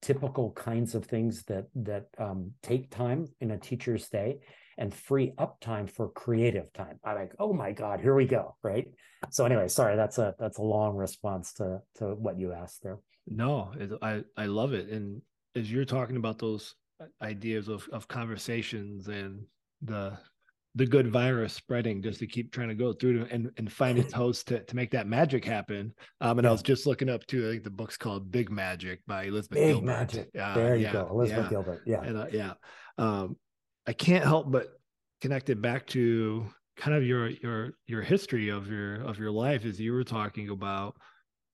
[0.00, 4.38] typical kinds of things that that um, take time in a teacher's day
[4.78, 6.98] and free up time for creative time.
[7.04, 8.56] I'm like, oh my God, here we go.
[8.62, 8.88] Right.
[9.30, 12.98] So anyway, sorry, that's a that's a long response to to what you asked there.
[13.26, 14.88] No, I I love it.
[14.88, 15.22] And
[15.54, 16.74] as you're talking about those
[17.20, 19.44] ideas of of conversations and
[19.82, 20.18] the
[20.74, 24.12] the good virus spreading just to keep trying to go through and, and find its
[24.14, 25.92] host to, to make that magic happen.
[26.20, 26.48] Um, and yeah.
[26.48, 29.58] I was just looking up too, I think the book's called Big Magic by Elizabeth
[29.58, 29.86] Big Gilbert.
[29.86, 30.30] Magic.
[30.38, 31.08] Uh, there you yeah, go.
[31.10, 31.50] Elizabeth yeah.
[31.50, 31.82] Gilbert.
[31.86, 32.02] Yeah.
[32.02, 32.52] And, uh, yeah.
[32.96, 33.36] Um,
[33.86, 34.68] I can't help but
[35.20, 39.64] connect it back to kind of your, your, your history of your, of your life
[39.64, 40.96] as you were talking about,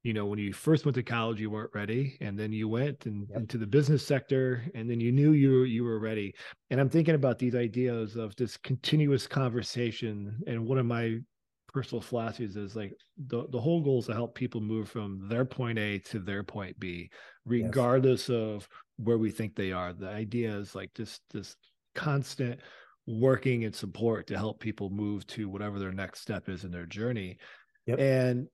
[0.02, 3.06] you know when you first went to college you weren't ready and then you went
[3.06, 3.40] and, yep.
[3.40, 6.34] into the business sector and then you knew you you were ready
[6.70, 11.18] and i'm thinking about these ideas of this continuous conversation and one of my
[11.70, 12.94] personal philosophies is like
[13.26, 16.42] the, the whole goal is to help people move from their point a to their
[16.42, 17.10] point b
[17.44, 18.36] regardless yes.
[18.36, 21.56] of where we think they are the idea is like this this
[21.98, 22.60] constant
[23.08, 26.86] working and support to help people move to whatever their next step is in their
[26.86, 27.36] journey
[27.86, 27.98] yep.
[27.98, 28.46] and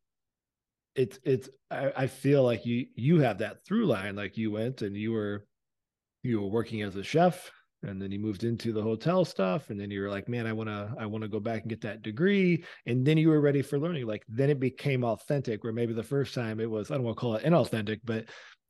[0.94, 4.80] it's it's I, I feel like you you have that through line like you went
[4.80, 5.44] and you were
[6.22, 7.50] you were working as a chef
[7.83, 10.52] and then you moved into the hotel stuff and then you were like man i
[10.52, 13.42] want to i want to go back and get that degree and then you were
[13.42, 16.90] ready for learning like then it became authentic where maybe the first time it was
[16.90, 18.24] i don't want to call it inauthentic but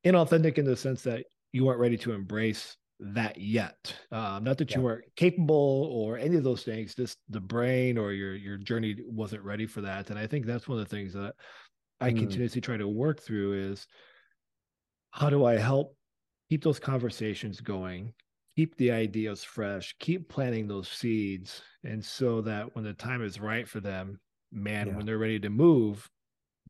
[0.05, 4.75] inauthentic in the sense that you weren't ready to embrace that yet um, not that
[4.75, 8.97] you weren't capable or any of those things just the brain or your your journey
[9.05, 11.35] wasn't ready for that and i think that's one of the things that
[12.01, 12.19] I mm.
[12.19, 13.87] continuously try to work through is
[15.11, 15.97] how do I help
[16.51, 18.13] keep those conversations going,
[18.57, 21.63] keep the ideas fresh, keep planting those seeds.
[21.85, 24.19] And so that when the time is right for them,
[24.53, 24.97] man, yeah.
[24.97, 26.09] when they're ready to move,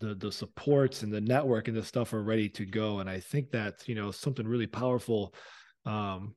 [0.00, 2.98] the the supports and the network and the stuff are ready to go.
[2.98, 5.34] And I think that's, you know, something really powerful.
[5.86, 6.34] Um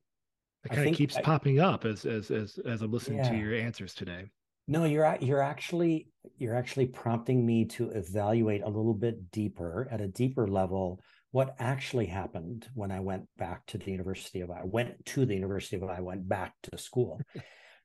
[0.64, 3.30] it kind of keeps I, popping up as as as as I'm listening yeah.
[3.30, 4.30] to your answers today.
[4.66, 10.00] No, you're you're actually you're actually prompting me to evaluate a little bit deeper at
[10.00, 14.62] a deeper level what actually happened when I went back to the University of I
[14.64, 17.20] went to the University of I went back to school.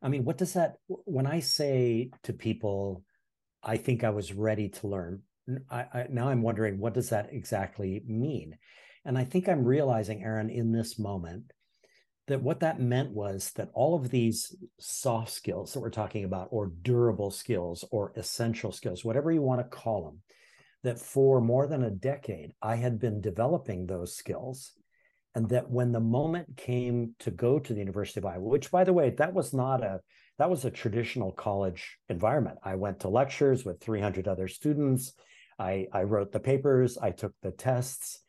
[0.02, 3.04] I mean, what does that when I say to people,
[3.62, 5.22] I think I was ready to learn.
[5.70, 8.58] I, I, now I'm wondering what does that exactly mean?
[9.06, 11.52] And I think I'm realizing, Aaron, in this moment,
[12.28, 16.48] that what that meant was that all of these soft skills that we're talking about,
[16.52, 20.22] or durable skills, or essential skills, whatever you want to call them,
[20.84, 24.72] that for more than a decade, I had been developing those skills.
[25.36, 28.84] And that when the moment came to go to the University of Iowa, which by
[28.84, 30.00] the way, that was not a
[30.38, 32.58] that was a traditional college environment.
[32.64, 35.14] I went to lectures with 300 other students.
[35.60, 38.23] I, I wrote the papers, I took the tests,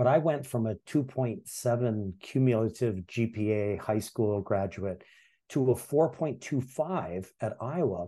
[0.00, 5.04] but I went from a 2.7 cumulative GPA high school graduate
[5.50, 8.06] to a 4.25 at Iowa.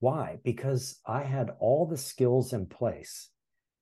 [0.00, 0.38] Why?
[0.42, 3.30] Because I had all the skills in place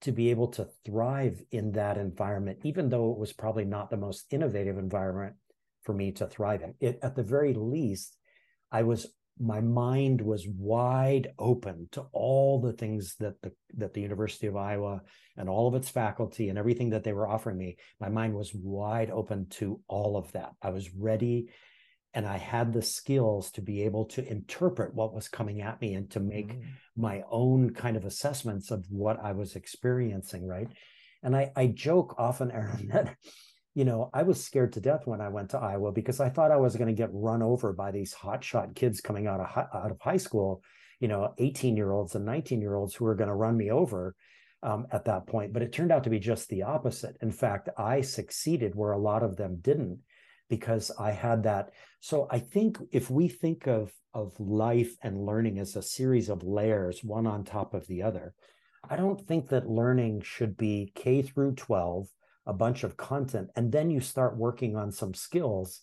[0.03, 3.97] to be able to thrive in that environment, even though it was probably not the
[3.97, 5.37] most innovative environment
[5.83, 6.75] for me to thrive in.
[6.79, 8.19] It, at the very least,
[8.71, 9.07] I was
[9.39, 14.57] my mind was wide open to all the things that the that the University of
[14.57, 15.03] Iowa
[15.37, 17.77] and all of its faculty and everything that they were offering me.
[18.01, 20.53] My mind was wide open to all of that.
[20.63, 21.51] I was ready
[22.15, 25.93] and I had the skills to be able to interpret what was coming at me
[25.93, 26.63] and to make mm.
[26.97, 30.69] my own kind of assessments of what I was experiencing, right?
[31.23, 33.17] And I, I joke often, Aaron, that
[33.77, 36.51] you know, I was scared to death when I went to Iowa because I thought
[36.51, 39.67] I was going to get run over by these hotshot kids coming out of high,
[39.75, 40.63] out of high school,
[40.99, 43.71] you know, 18 year olds and 19 year olds who were going to run me
[43.71, 44.15] over
[44.63, 45.53] um, at that point.
[45.53, 47.19] But it turned out to be just the opposite.
[47.21, 49.99] In fact, I succeeded where a lot of them didn't
[50.49, 51.69] because I had that.
[52.01, 56.43] So I think if we think of of life and learning as a series of
[56.43, 58.33] layers, one on top of the other,
[58.89, 62.07] I don't think that learning should be K through 12
[62.47, 65.83] a bunch of content and then you start working on some skills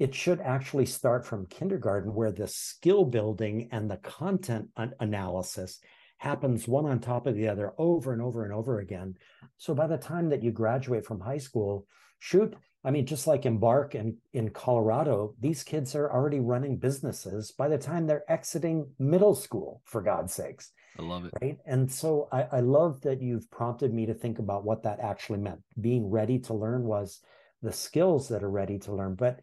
[0.00, 5.78] it should actually start from kindergarten where the skill building and the content analysis
[6.16, 9.14] happens one on top of the other over and over and over again.
[9.58, 11.86] So by the time that you graduate from high school,
[12.18, 17.52] shoot, I mean, just like Embark and in Colorado, these kids are already running businesses
[17.52, 20.72] by the time they're exiting middle school, for God's sakes.
[20.98, 21.32] I love it.
[21.40, 21.58] Right.
[21.66, 25.38] And so I, I love that you've prompted me to think about what that actually
[25.38, 25.60] meant.
[25.80, 27.20] Being ready to learn was
[27.62, 29.14] the skills that are ready to learn.
[29.14, 29.40] But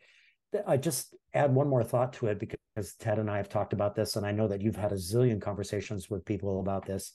[0.66, 3.96] I just add one more thought to it because Ted and I have talked about
[3.96, 7.14] this, and I know that you've had a zillion conversations with people about this.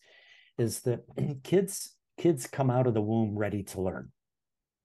[0.58, 1.04] Is that
[1.42, 4.12] kids kids come out of the womb ready to learn,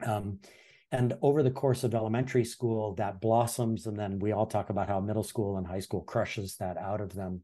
[0.05, 0.39] um,
[0.91, 4.87] and over the course of elementary school, that blossoms, and then we all talk about
[4.87, 7.43] how middle school and high school crushes that out of them.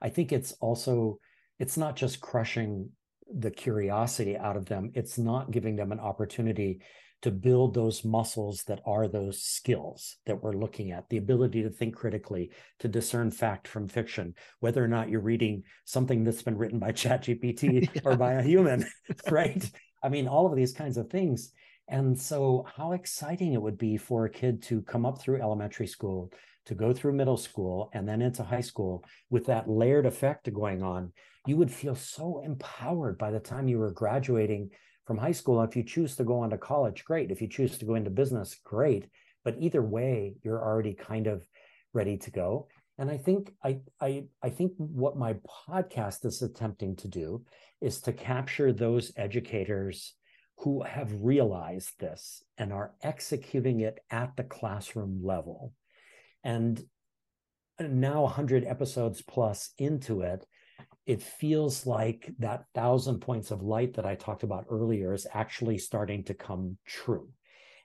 [0.00, 1.18] I think it's also
[1.58, 2.90] it's not just crushing
[3.32, 6.80] the curiosity out of them; it's not giving them an opportunity
[7.24, 11.08] to build those muscles that are those skills that we're looking at.
[11.08, 12.50] The ability to think critically
[12.80, 16.92] to discern fact from fiction whether or not you're reading something that's been written by
[16.92, 18.02] ChatGPT yeah.
[18.04, 18.84] or by a human
[19.30, 19.70] right?
[20.02, 21.50] I mean all of these kinds of things.
[21.88, 25.86] And so how exciting it would be for a kid to come up through elementary
[25.86, 26.30] school
[26.66, 30.82] to go through middle school and then into high school with that layered effect going
[30.82, 31.10] on
[31.46, 34.70] you would feel so empowered by the time you were graduating
[35.06, 35.62] from high school.
[35.62, 37.30] If you choose to go on to college, great.
[37.30, 39.06] If you choose to go into business, great.
[39.44, 41.46] But either way, you're already kind of
[41.92, 42.68] ready to go.
[42.96, 45.36] And I think I I I think what my
[45.68, 47.44] podcast is attempting to do
[47.80, 50.14] is to capture those educators
[50.58, 55.72] who have realized this and are executing it at the classroom level.
[56.44, 56.80] And
[57.80, 60.46] now 100 episodes plus into it,
[61.06, 65.78] it feels like that thousand points of light that I talked about earlier is actually
[65.78, 67.28] starting to come true.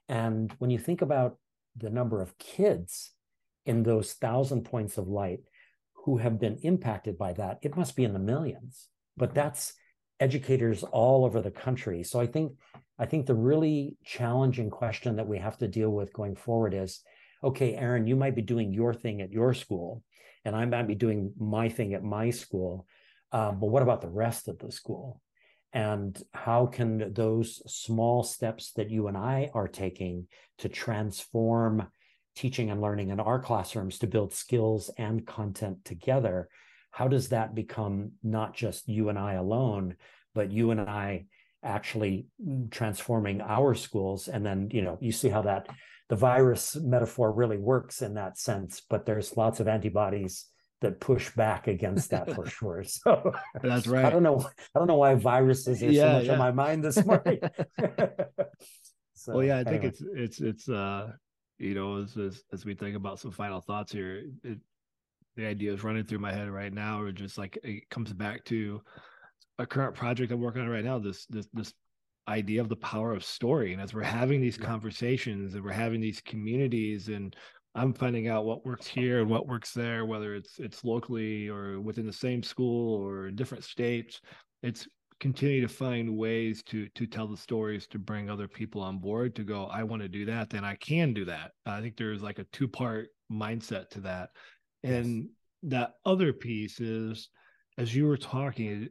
[0.07, 1.37] And when you think about
[1.75, 3.11] the number of kids
[3.65, 5.41] in those thousand points of light
[6.05, 8.87] who have been impacted by that, it must be in the millions.
[9.17, 9.73] But that's
[10.19, 12.03] educators all over the country.
[12.03, 12.53] So I think
[12.97, 17.01] I think the really challenging question that we have to deal with going forward is
[17.43, 20.03] okay, Aaron, you might be doing your thing at your school,
[20.43, 22.85] and I might be doing my thing at my school.
[23.31, 25.21] Um, but what about the rest of the school?
[25.71, 30.27] And how can those small steps that you and I are taking
[30.59, 31.87] to transform
[32.35, 36.49] teaching and learning in our classrooms to build skills and content together?
[36.91, 39.95] How does that become not just you and I alone,
[40.33, 41.25] but you and I
[41.63, 42.25] actually
[42.71, 44.27] transforming our schools?
[44.27, 45.67] And then, you know, you see how that
[46.09, 50.47] the virus metaphor really works in that sense, but there's lots of antibodies
[50.81, 52.83] that push back against that for sure.
[52.83, 54.05] So that's right.
[54.05, 54.39] I don't know.
[54.75, 56.31] I don't know why viruses are yeah, so much yeah.
[56.33, 57.39] on my mind this morning.
[59.13, 59.71] so, well, yeah, I anyway.
[59.71, 61.11] think it's it's it's uh
[61.57, 64.59] you know as as, as we think about some final thoughts here, it,
[65.35, 68.43] the idea is running through my head right now, or just like it comes back
[68.45, 68.81] to
[69.57, 70.99] a current project I'm working on right now.
[70.99, 71.73] This this this
[72.27, 75.99] idea of the power of story, and as we're having these conversations and we're having
[75.99, 77.35] these communities and
[77.79, 81.79] I'm finding out what works here and what works there, whether it's it's locally or
[81.79, 84.19] within the same school or in different states.
[84.61, 84.87] It's
[85.19, 89.35] continue to find ways to to tell the stories to bring other people on board
[89.35, 92.23] to go i want to do that then i can do that i think there's
[92.23, 94.29] like a two part mindset to that
[94.83, 95.25] and yes.
[95.63, 97.29] that other piece is
[97.77, 98.87] as you were talking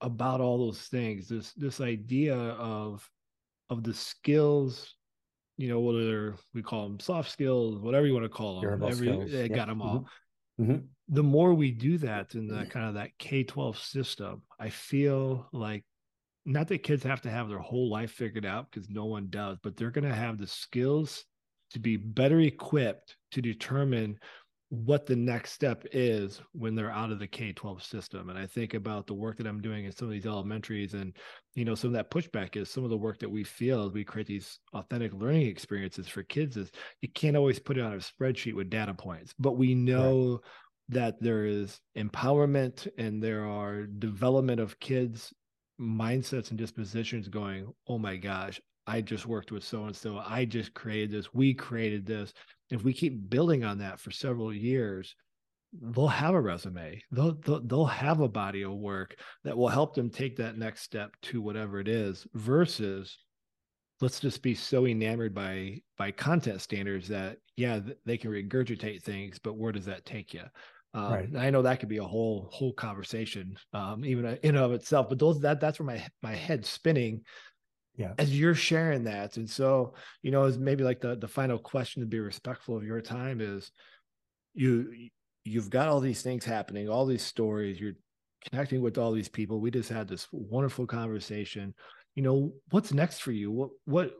[0.00, 3.06] about all those things this this idea of
[3.68, 4.94] of the skills
[5.62, 8.88] you know, whether we call them soft skills, whatever you want to call them, Durable
[8.88, 9.30] every skills.
[9.30, 10.08] they got them all.
[10.60, 10.72] Mm-hmm.
[10.72, 10.86] Mm-hmm.
[11.14, 15.46] The more we do that in the kind of that K 12 system, I feel
[15.52, 15.84] like
[16.44, 19.56] not that kids have to have their whole life figured out because no one does,
[19.62, 21.24] but they're going to have the skills
[21.70, 24.18] to be better equipped to determine
[24.72, 28.30] what the next step is when they're out of the K 12 system.
[28.30, 31.14] And I think about the work that I'm doing in some of these elementaries and,
[31.54, 33.92] you know, some of that pushback is some of the work that we feel as
[33.92, 37.92] we create these authentic learning experiences for kids is you can't always put it on
[37.92, 40.40] a spreadsheet with data points, but we know right.
[40.88, 45.34] that there is empowerment and there are development of kids
[45.78, 50.18] mindsets and dispositions going, oh my gosh, I just worked with so and so.
[50.18, 51.32] I just created this.
[51.32, 52.32] We created this
[52.72, 55.14] if we keep building on that for several years,
[55.74, 57.02] they'll have a resume.
[57.10, 59.14] They'll, they'll, they'll have a body of work
[59.44, 62.26] that will help them take that next step to whatever it is.
[62.32, 63.18] Versus,
[64.00, 69.38] let's just be so enamored by by content standards that yeah they can regurgitate things,
[69.38, 70.44] but where does that take you?
[70.94, 71.28] Um, right.
[71.38, 75.08] I know that could be a whole whole conversation, um, even in and of itself.
[75.10, 77.22] But those that that's where my my head's spinning
[77.96, 81.58] yeah as you're sharing that and so you know as maybe like the the final
[81.58, 83.70] question to be respectful of your time is
[84.54, 85.08] you
[85.44, 87.94] you've got all these things happening all these stories you're
[88.48, 89.60] connecting with all these people.
[89.60, 91.74] We just had this wonderful conversation.
[92.14, 93.50] You know, what's next for you?
[93.50, 94.12] What what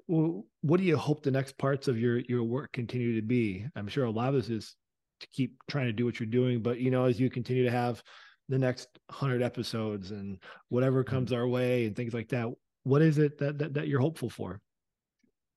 [0.62, 3.66] what do you hope the next parts of your your work continue to be?
[3.76, 4.76] I'm sure a lot of this is
[5.20, 7.70] to keep trying to do what you're doing, but you know, as you continue to
[7.70, 8.02] have
[8.48, 11.40] the next hundred episodes and whatever comes mm-hmm.
[11.40, 12.48] our way and things like that,
[12.84, 14.60] what is it that, that that you're hopeful for?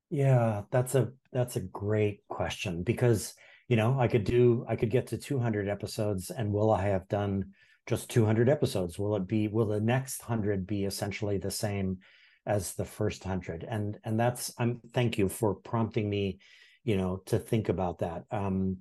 [0.09, 3.34] Yeah, that's a that's a great question because
[3.67, 7.07] you know I could do I could get to 200 episodes and will I have
[7.07, 7.51] done
[7.88, 8.97] just 200 episodes?
[8.97, 11.99] Will it be will the next 100 be essentially the same
[12.45, 13.65] as the first 100?
[13.67, 16.39] And and that's I'm thank you for prompting me,
[16.84, 18.26] you know, to think about that.
[18.32, 18.78] Um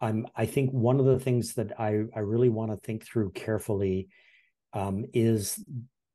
[0.00, 3.32] I'm I think one of the things that I I really want to think through
[3.32, 4.08] carefully
[4.72, 5.62] um is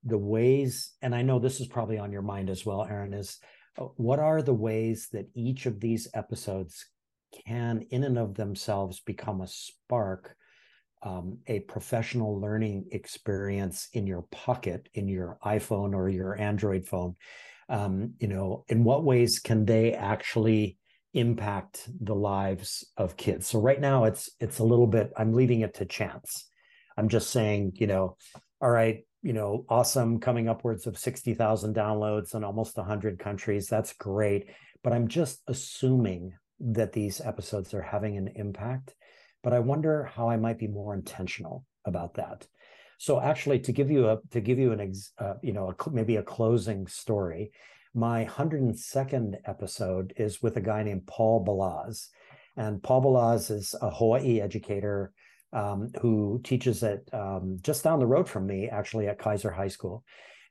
[0.07, 3.39] the ways and I know this is probably on your mind as well Aaron is
[3.77, 6.85] uh, what are the ways that each of these episodes
[7.45, 10.35] can in and of themselves become a spark
[11.03, 17.15] um, a professional learning experience in your pocket in your iphone or your android phone?
[17.69, 20.77] Um, you know in what ways can they actually
[21.13, 23.47] impact the lives of kids?
[23.47, 26.49] So right now it's it's a little bit i'm leaving it to chance.
[26.97, 28.15] I'm just saying you know
[28.61, 33.67] all right you know, awesome, coming upwards of 60,000 downloads in almost 100 countries.
[33.67, 34.49] That's great.
[34.83, 38.95] But I'm just assuming that these episodes are having an impact.
[39.43, 42.47] But I wonder how I might be more intentional about that.
[42.97, 45.89] So actually, to give you a to give you an ex, uh, you know a,
[45.89, 47.51] maybe a closing story,
[47.93, 52.07] my 102nd episode is with a guy named Paul Balaz,
[52.55, 55.13] and Paul Balaz is a Hawaii educator
[55.53, 59.67] um, who teaches at um, just down the road from me, actually at Kaiser High
[59.67, 60.03] School.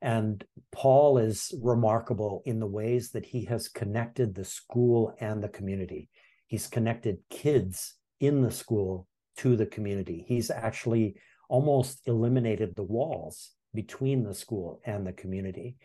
[0.02, 5.48] And Paul is remarkable in the ways that he has connected the school and the
[5.48, 6.10] community.
[6.46, 9.06] He's connected kids in the school
[9.38, 10.24] to the community.
[10.28, 11.16] He's actually
[11.48, 15.76] almost eliminated the walls between the school and the community.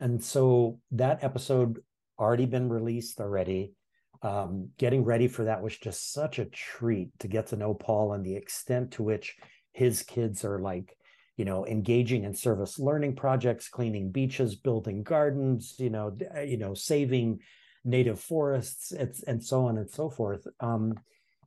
[0.00, 1.80] And so that episode
[2.18, 3.74] already been released already
[4.22, 8.12] um, getting ready for that was just such a treat to get to know Paul
[8.12, 9.36] and the extent to which
[9.72, 10.96] his kids are like,
[11.36, 16.56] you know, engaging in service learning projects, cleaning beaches, building gardens, you know, uh, you
[16.56, 17.38] know, saving
[17.84, 20.46] native forests, it's, and so on and so forth.
[20.60, 20.94] Um,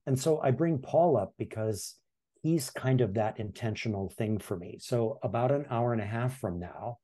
[0.06, 1.96] and so I bring Paul up because
[2.42, 4.78] he's kind of that intentional thing for me.
[4.80, 6.98] So about an hour and a half from now,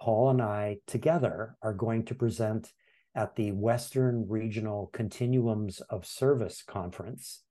[0.00, 2.72] Paul and I together are going to present
[3.14, 7.42] at the Western Regional Continuums of Service Conference.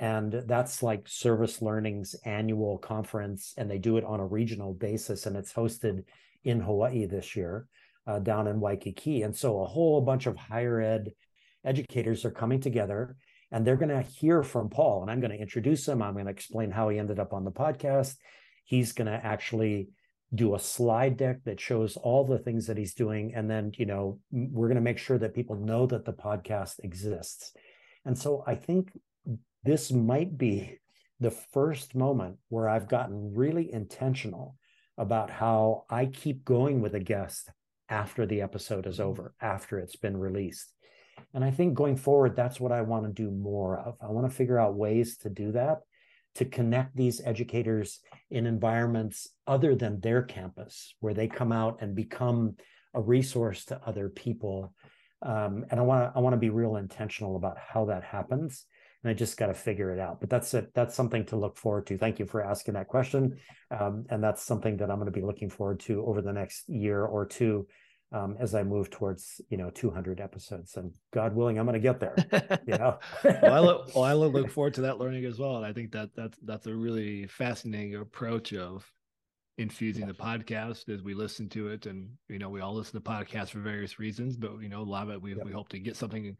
[0.00, 5.26] And that's like Service Learning's annual conference, and they do it on a regional basis.
[5.26, 6.04] And it's hosted
[6.44, 7.66] in Hawaii this year,
[8.06, 9.22] uh, down in Waikiki.
[9.22, 11.12] And so a whole bunch of higher ed
[11.64, 13.16] educators are coming together
[13.50, 15.02] and they're going to hear from Paul.
[15.02, 16.02] And I'm going to introduce him.
[16.02, 18.16] I'm going to explain how he ended up on the podcast.
[18.64, 19.88] He's going to actually
[20.34, 23.86] do a slide deck that shows all the things that he's doing and then you
[23.86, 27.52] know we're going to make sure that people know that the podcast exists.
[28.04, 28.92] And so i think
[29.64, 30.78] this might be
[31.20, 34.56] the first moment where i've gotten really intentional
[34.98, 37.50] about how i keep going with a guest
[37.88, 40.74] after the episode is over after it's been released.
[41.32, 43.96] And i think going forward that's what i want to do more of.
[44.02, 45.78] I want to figure out ways to do that
[46.34, 48.00] to connect these educators
[48.30, 52.56] in environments other than their campus, where they come out and become
[52.94, 54.74] a resource to other people.
[55.22, 58.66] Um, and I want to I want to be real intentional about how that happens.
[59.02, 60.20] And I just got to figure it out.
[60.20, 60.72] But that's it.
[60.74, 61.98] That's something to look forward to.
[61.98, 63.38] Thank you for asking that question.
[63.70, 66.68] Um, and that's something that I'm going to be looking forward to over the next
[66.68, 67.68] year or two
[68.12, 70.76] um, as I move towards you know 200 episodes.
[70.76, 72.16] And God willing, I'm going to get there.
[72.66, 72.98] You know.
[73.24, 75.56] well, I look, well, I look forward to that learning as well.
[75.56, 78.90] And I think that that's that's a really fascinating approach of
[79.58, 83.00] infusing the podcast as we listen to it and you know we all listen to
[83.00, 85.44] podcasts for various reasons but you know a lot of it we, yep.
[85.44, 86.36] we hope to get something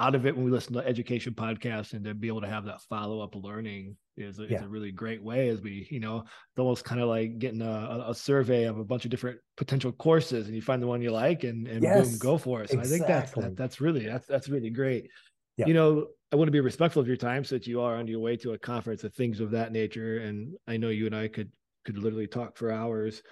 [0.00, 2.64] out of it when we listen to education podcasts and to be able to have
[2.64, 4.56] that follow-up learning is a, yeah.
[4.56, 7.60] is a really great way as we you know it's almost kind of like getting
[7.60, 11.02] a, a, survey of a bunch of different potential courses and you find the one
[11.02, 12.94] you like and, and yes, boom go for it so exactly.
[12.94, 15.10] i think that's that, that's really that's that's really great
[15.58, 15.66] yeah.
[15.66, 18.06] you know i want to be respectful of your time so that you are on
[18.06, 21.14] your way to a conference of things of that nature and i know you and
[21.14, 21.50] i could
[21.84, 23.22] could literally talk for hours.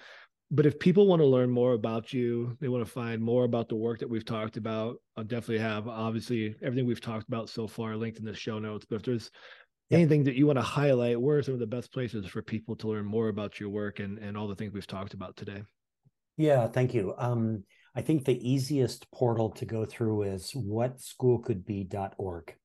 [0.53, 3.69] But if people want to learn more about you, they want to find more about
[3.69, 7.67] the work that we've talked about, I'll definitely have obviously everything we've talked about so
[7.67, 8.85] far linked in the show notes.
[8.89, 9.31] But if there's
[9.89, 9.99] yeah.
[9.99, 12.75] anything that you want to highlight, where are some of the best places for people
[12.77, 15.63] to learn more about your work and, and all the things we've talked about today?
[16.35, 17.13] Yeah, thank you.
[17.17, 17.63] Um,
[17.95, 22.55] I think the easiest portal to go through is whatschoolcouldbe.org.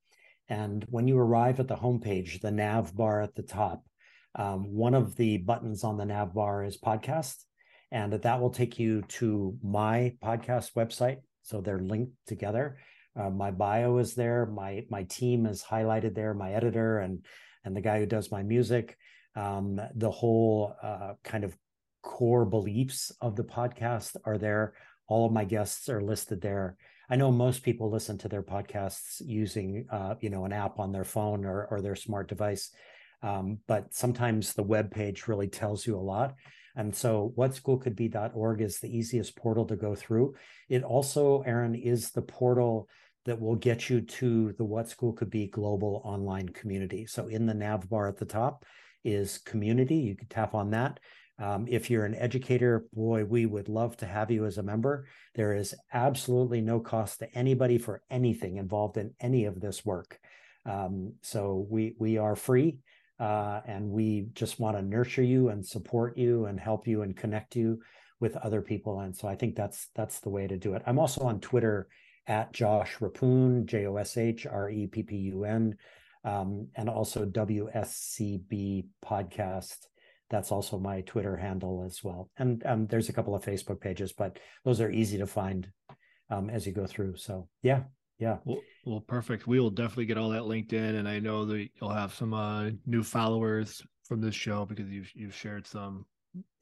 [0.48, 3.84] And when you arrive at the homepage, the nav bar at the top,
[4.36, 7.36] Um, one of the buttons on the nav bar is podcast,
[7.90, 11.18] and that will take you to my podcast website.
[11.42, 12.78] So they're linked together.
[13.18, 14.46] Uh, my bio is there.
[14.46, 16.34] My my team is highlighted there.
[16.34, 17.24] My editor and
[17.64, 18.96] and the guy who does my music.
[19.34, 21.56] Um, the whole uh, kind of
[22.02, 24.74] core beliefs of the podcast are there.
[25.08, 26.76] All of my guests are listed there.
[27.08, 30.92] I know most people listen to their podcasts using, uh, you know, an app on
[30.92, 32.72] their phone or, or their smart device.
[33.26, 36.34] Um, but sometimes the web page really tells you a lot.
[36.76, 40.34] And so whatschoolcouldbe.org is the easiest portal to go through.
[40.68, 42.88] It also, Aaron, is the portal
[43.24, 47.06] that will get you to the What School Could Be global online community.
[47.06, 48.64] So in the nav bar at the top
[49.02, 49.96] is community.
[49.96, 51.00] You can tap on that.
[51.38, 55.06] Um, if you're an educator, boy, we would love to have you as a member.
[55.34, 60.18] There is absolutely no cost to anybody for anything involved in any of this work.
[60.64, 62.78] Um, so we we are free,
[63.18, 67.16] uh, and we just want to nurture you and support you and help you and
[67.16, 67.80] connect you
[68.20, 69.00] with other people.
[69.00, 70.82] And so I think that's that's the way to do it.
[70.86, 71.88] I'm also on Twitter
[72.26, 75.76] at Josh Reppun, J O S H R E P P U N,
[76.24, 79.76] um, and also WSCB podcast
[80.28, 82.30] that's also my Twitter handle as well.
[82.36, 85.70] And um, there's a couple of Facebook pages, but those are easy to find
[86.30, 87.16] um, as you go through.
[87.16, 87.84] So yeah,
[88.18, 88.38] yeah.
[88.44, 89.46] Well, well, perfect.
[89.46, 92.32] We will definitely get all that linked in, and I know that you'll have some
[92.34, 96.06] uh, new followers from this show because you've you've shared some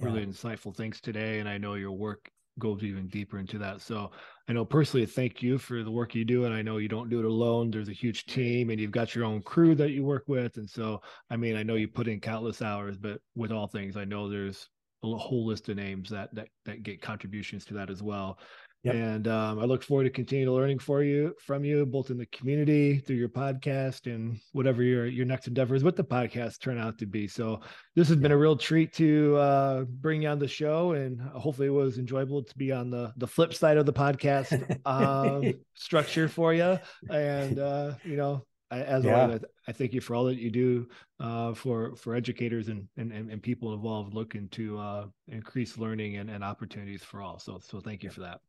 [0.00, 0.26] really yeah.
[0.26, 3.80] insightful things today, and I know your work goes even deeper into that.
[3.80, 4.10] So
[4.48, 6.44] I know personally, thank you for the work you do.
[6.44, 7.70] And I know you don't do it alone.
[7.70, 10.56] There's a huge team and you've got your own crew that you work with.
[10.56, 11.00] And so,
[11.30, 14.28] I mean, I know you put in countless hours, but with all things, I know
[14.28, 14.68] there's
[15.02, 18.38] a whole list of names that, that, that get contributions to that as well.
[18.84, 18.94] Yep.
[18.94, 22.26] And um, I look forward to continue learning for you from you, both in the
[22.26, 26.98] community through your podcast and whatever your your next endeavors with the podcast turn out
[26.98, 27.26] to be.
[27.26, 27.60] So
[27.96, 31.68] this has been a real treat to uh, bring you on the show, and hopefully
[31.68, 36.28] it was enjoyable to be on the the flip side of the podcast um, structure
[36.28, 36.78] for you.
[37.08, 39.22] And uh, you know, I, as yeah.
[39.22, 40.88] always, I, I, thank you for all that you do
[41.20, 46.28] uh, for for educators and, and and people involved looking to uh, increase learning and,
[46.28, 47.38] and opportunities for all.
[47.38, 48.40] So so thank you for that.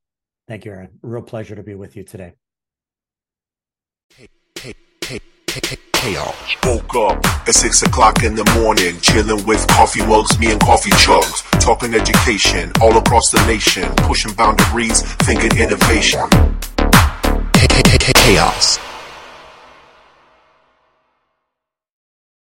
[0.47, 0.99] Thank you, Aaron.
[1.01, 2.33] Real pleasure to be with you today.
[4.15, 4.27] Hey,
[4.59, 4.73] hey,
[5.03, 5.19] hey,
[5.51, 6.35] hey, chaos.
[6.63, 10.91] Woke up at six o'clock in the morning, chilling with coffee mugs, me and coffee
[10.91, 16.29] chugs, talking education all across the nation, pushing boundaries, thinking innovation.
[17.55, 18.77] Hey, hey, hey, hey, chaos.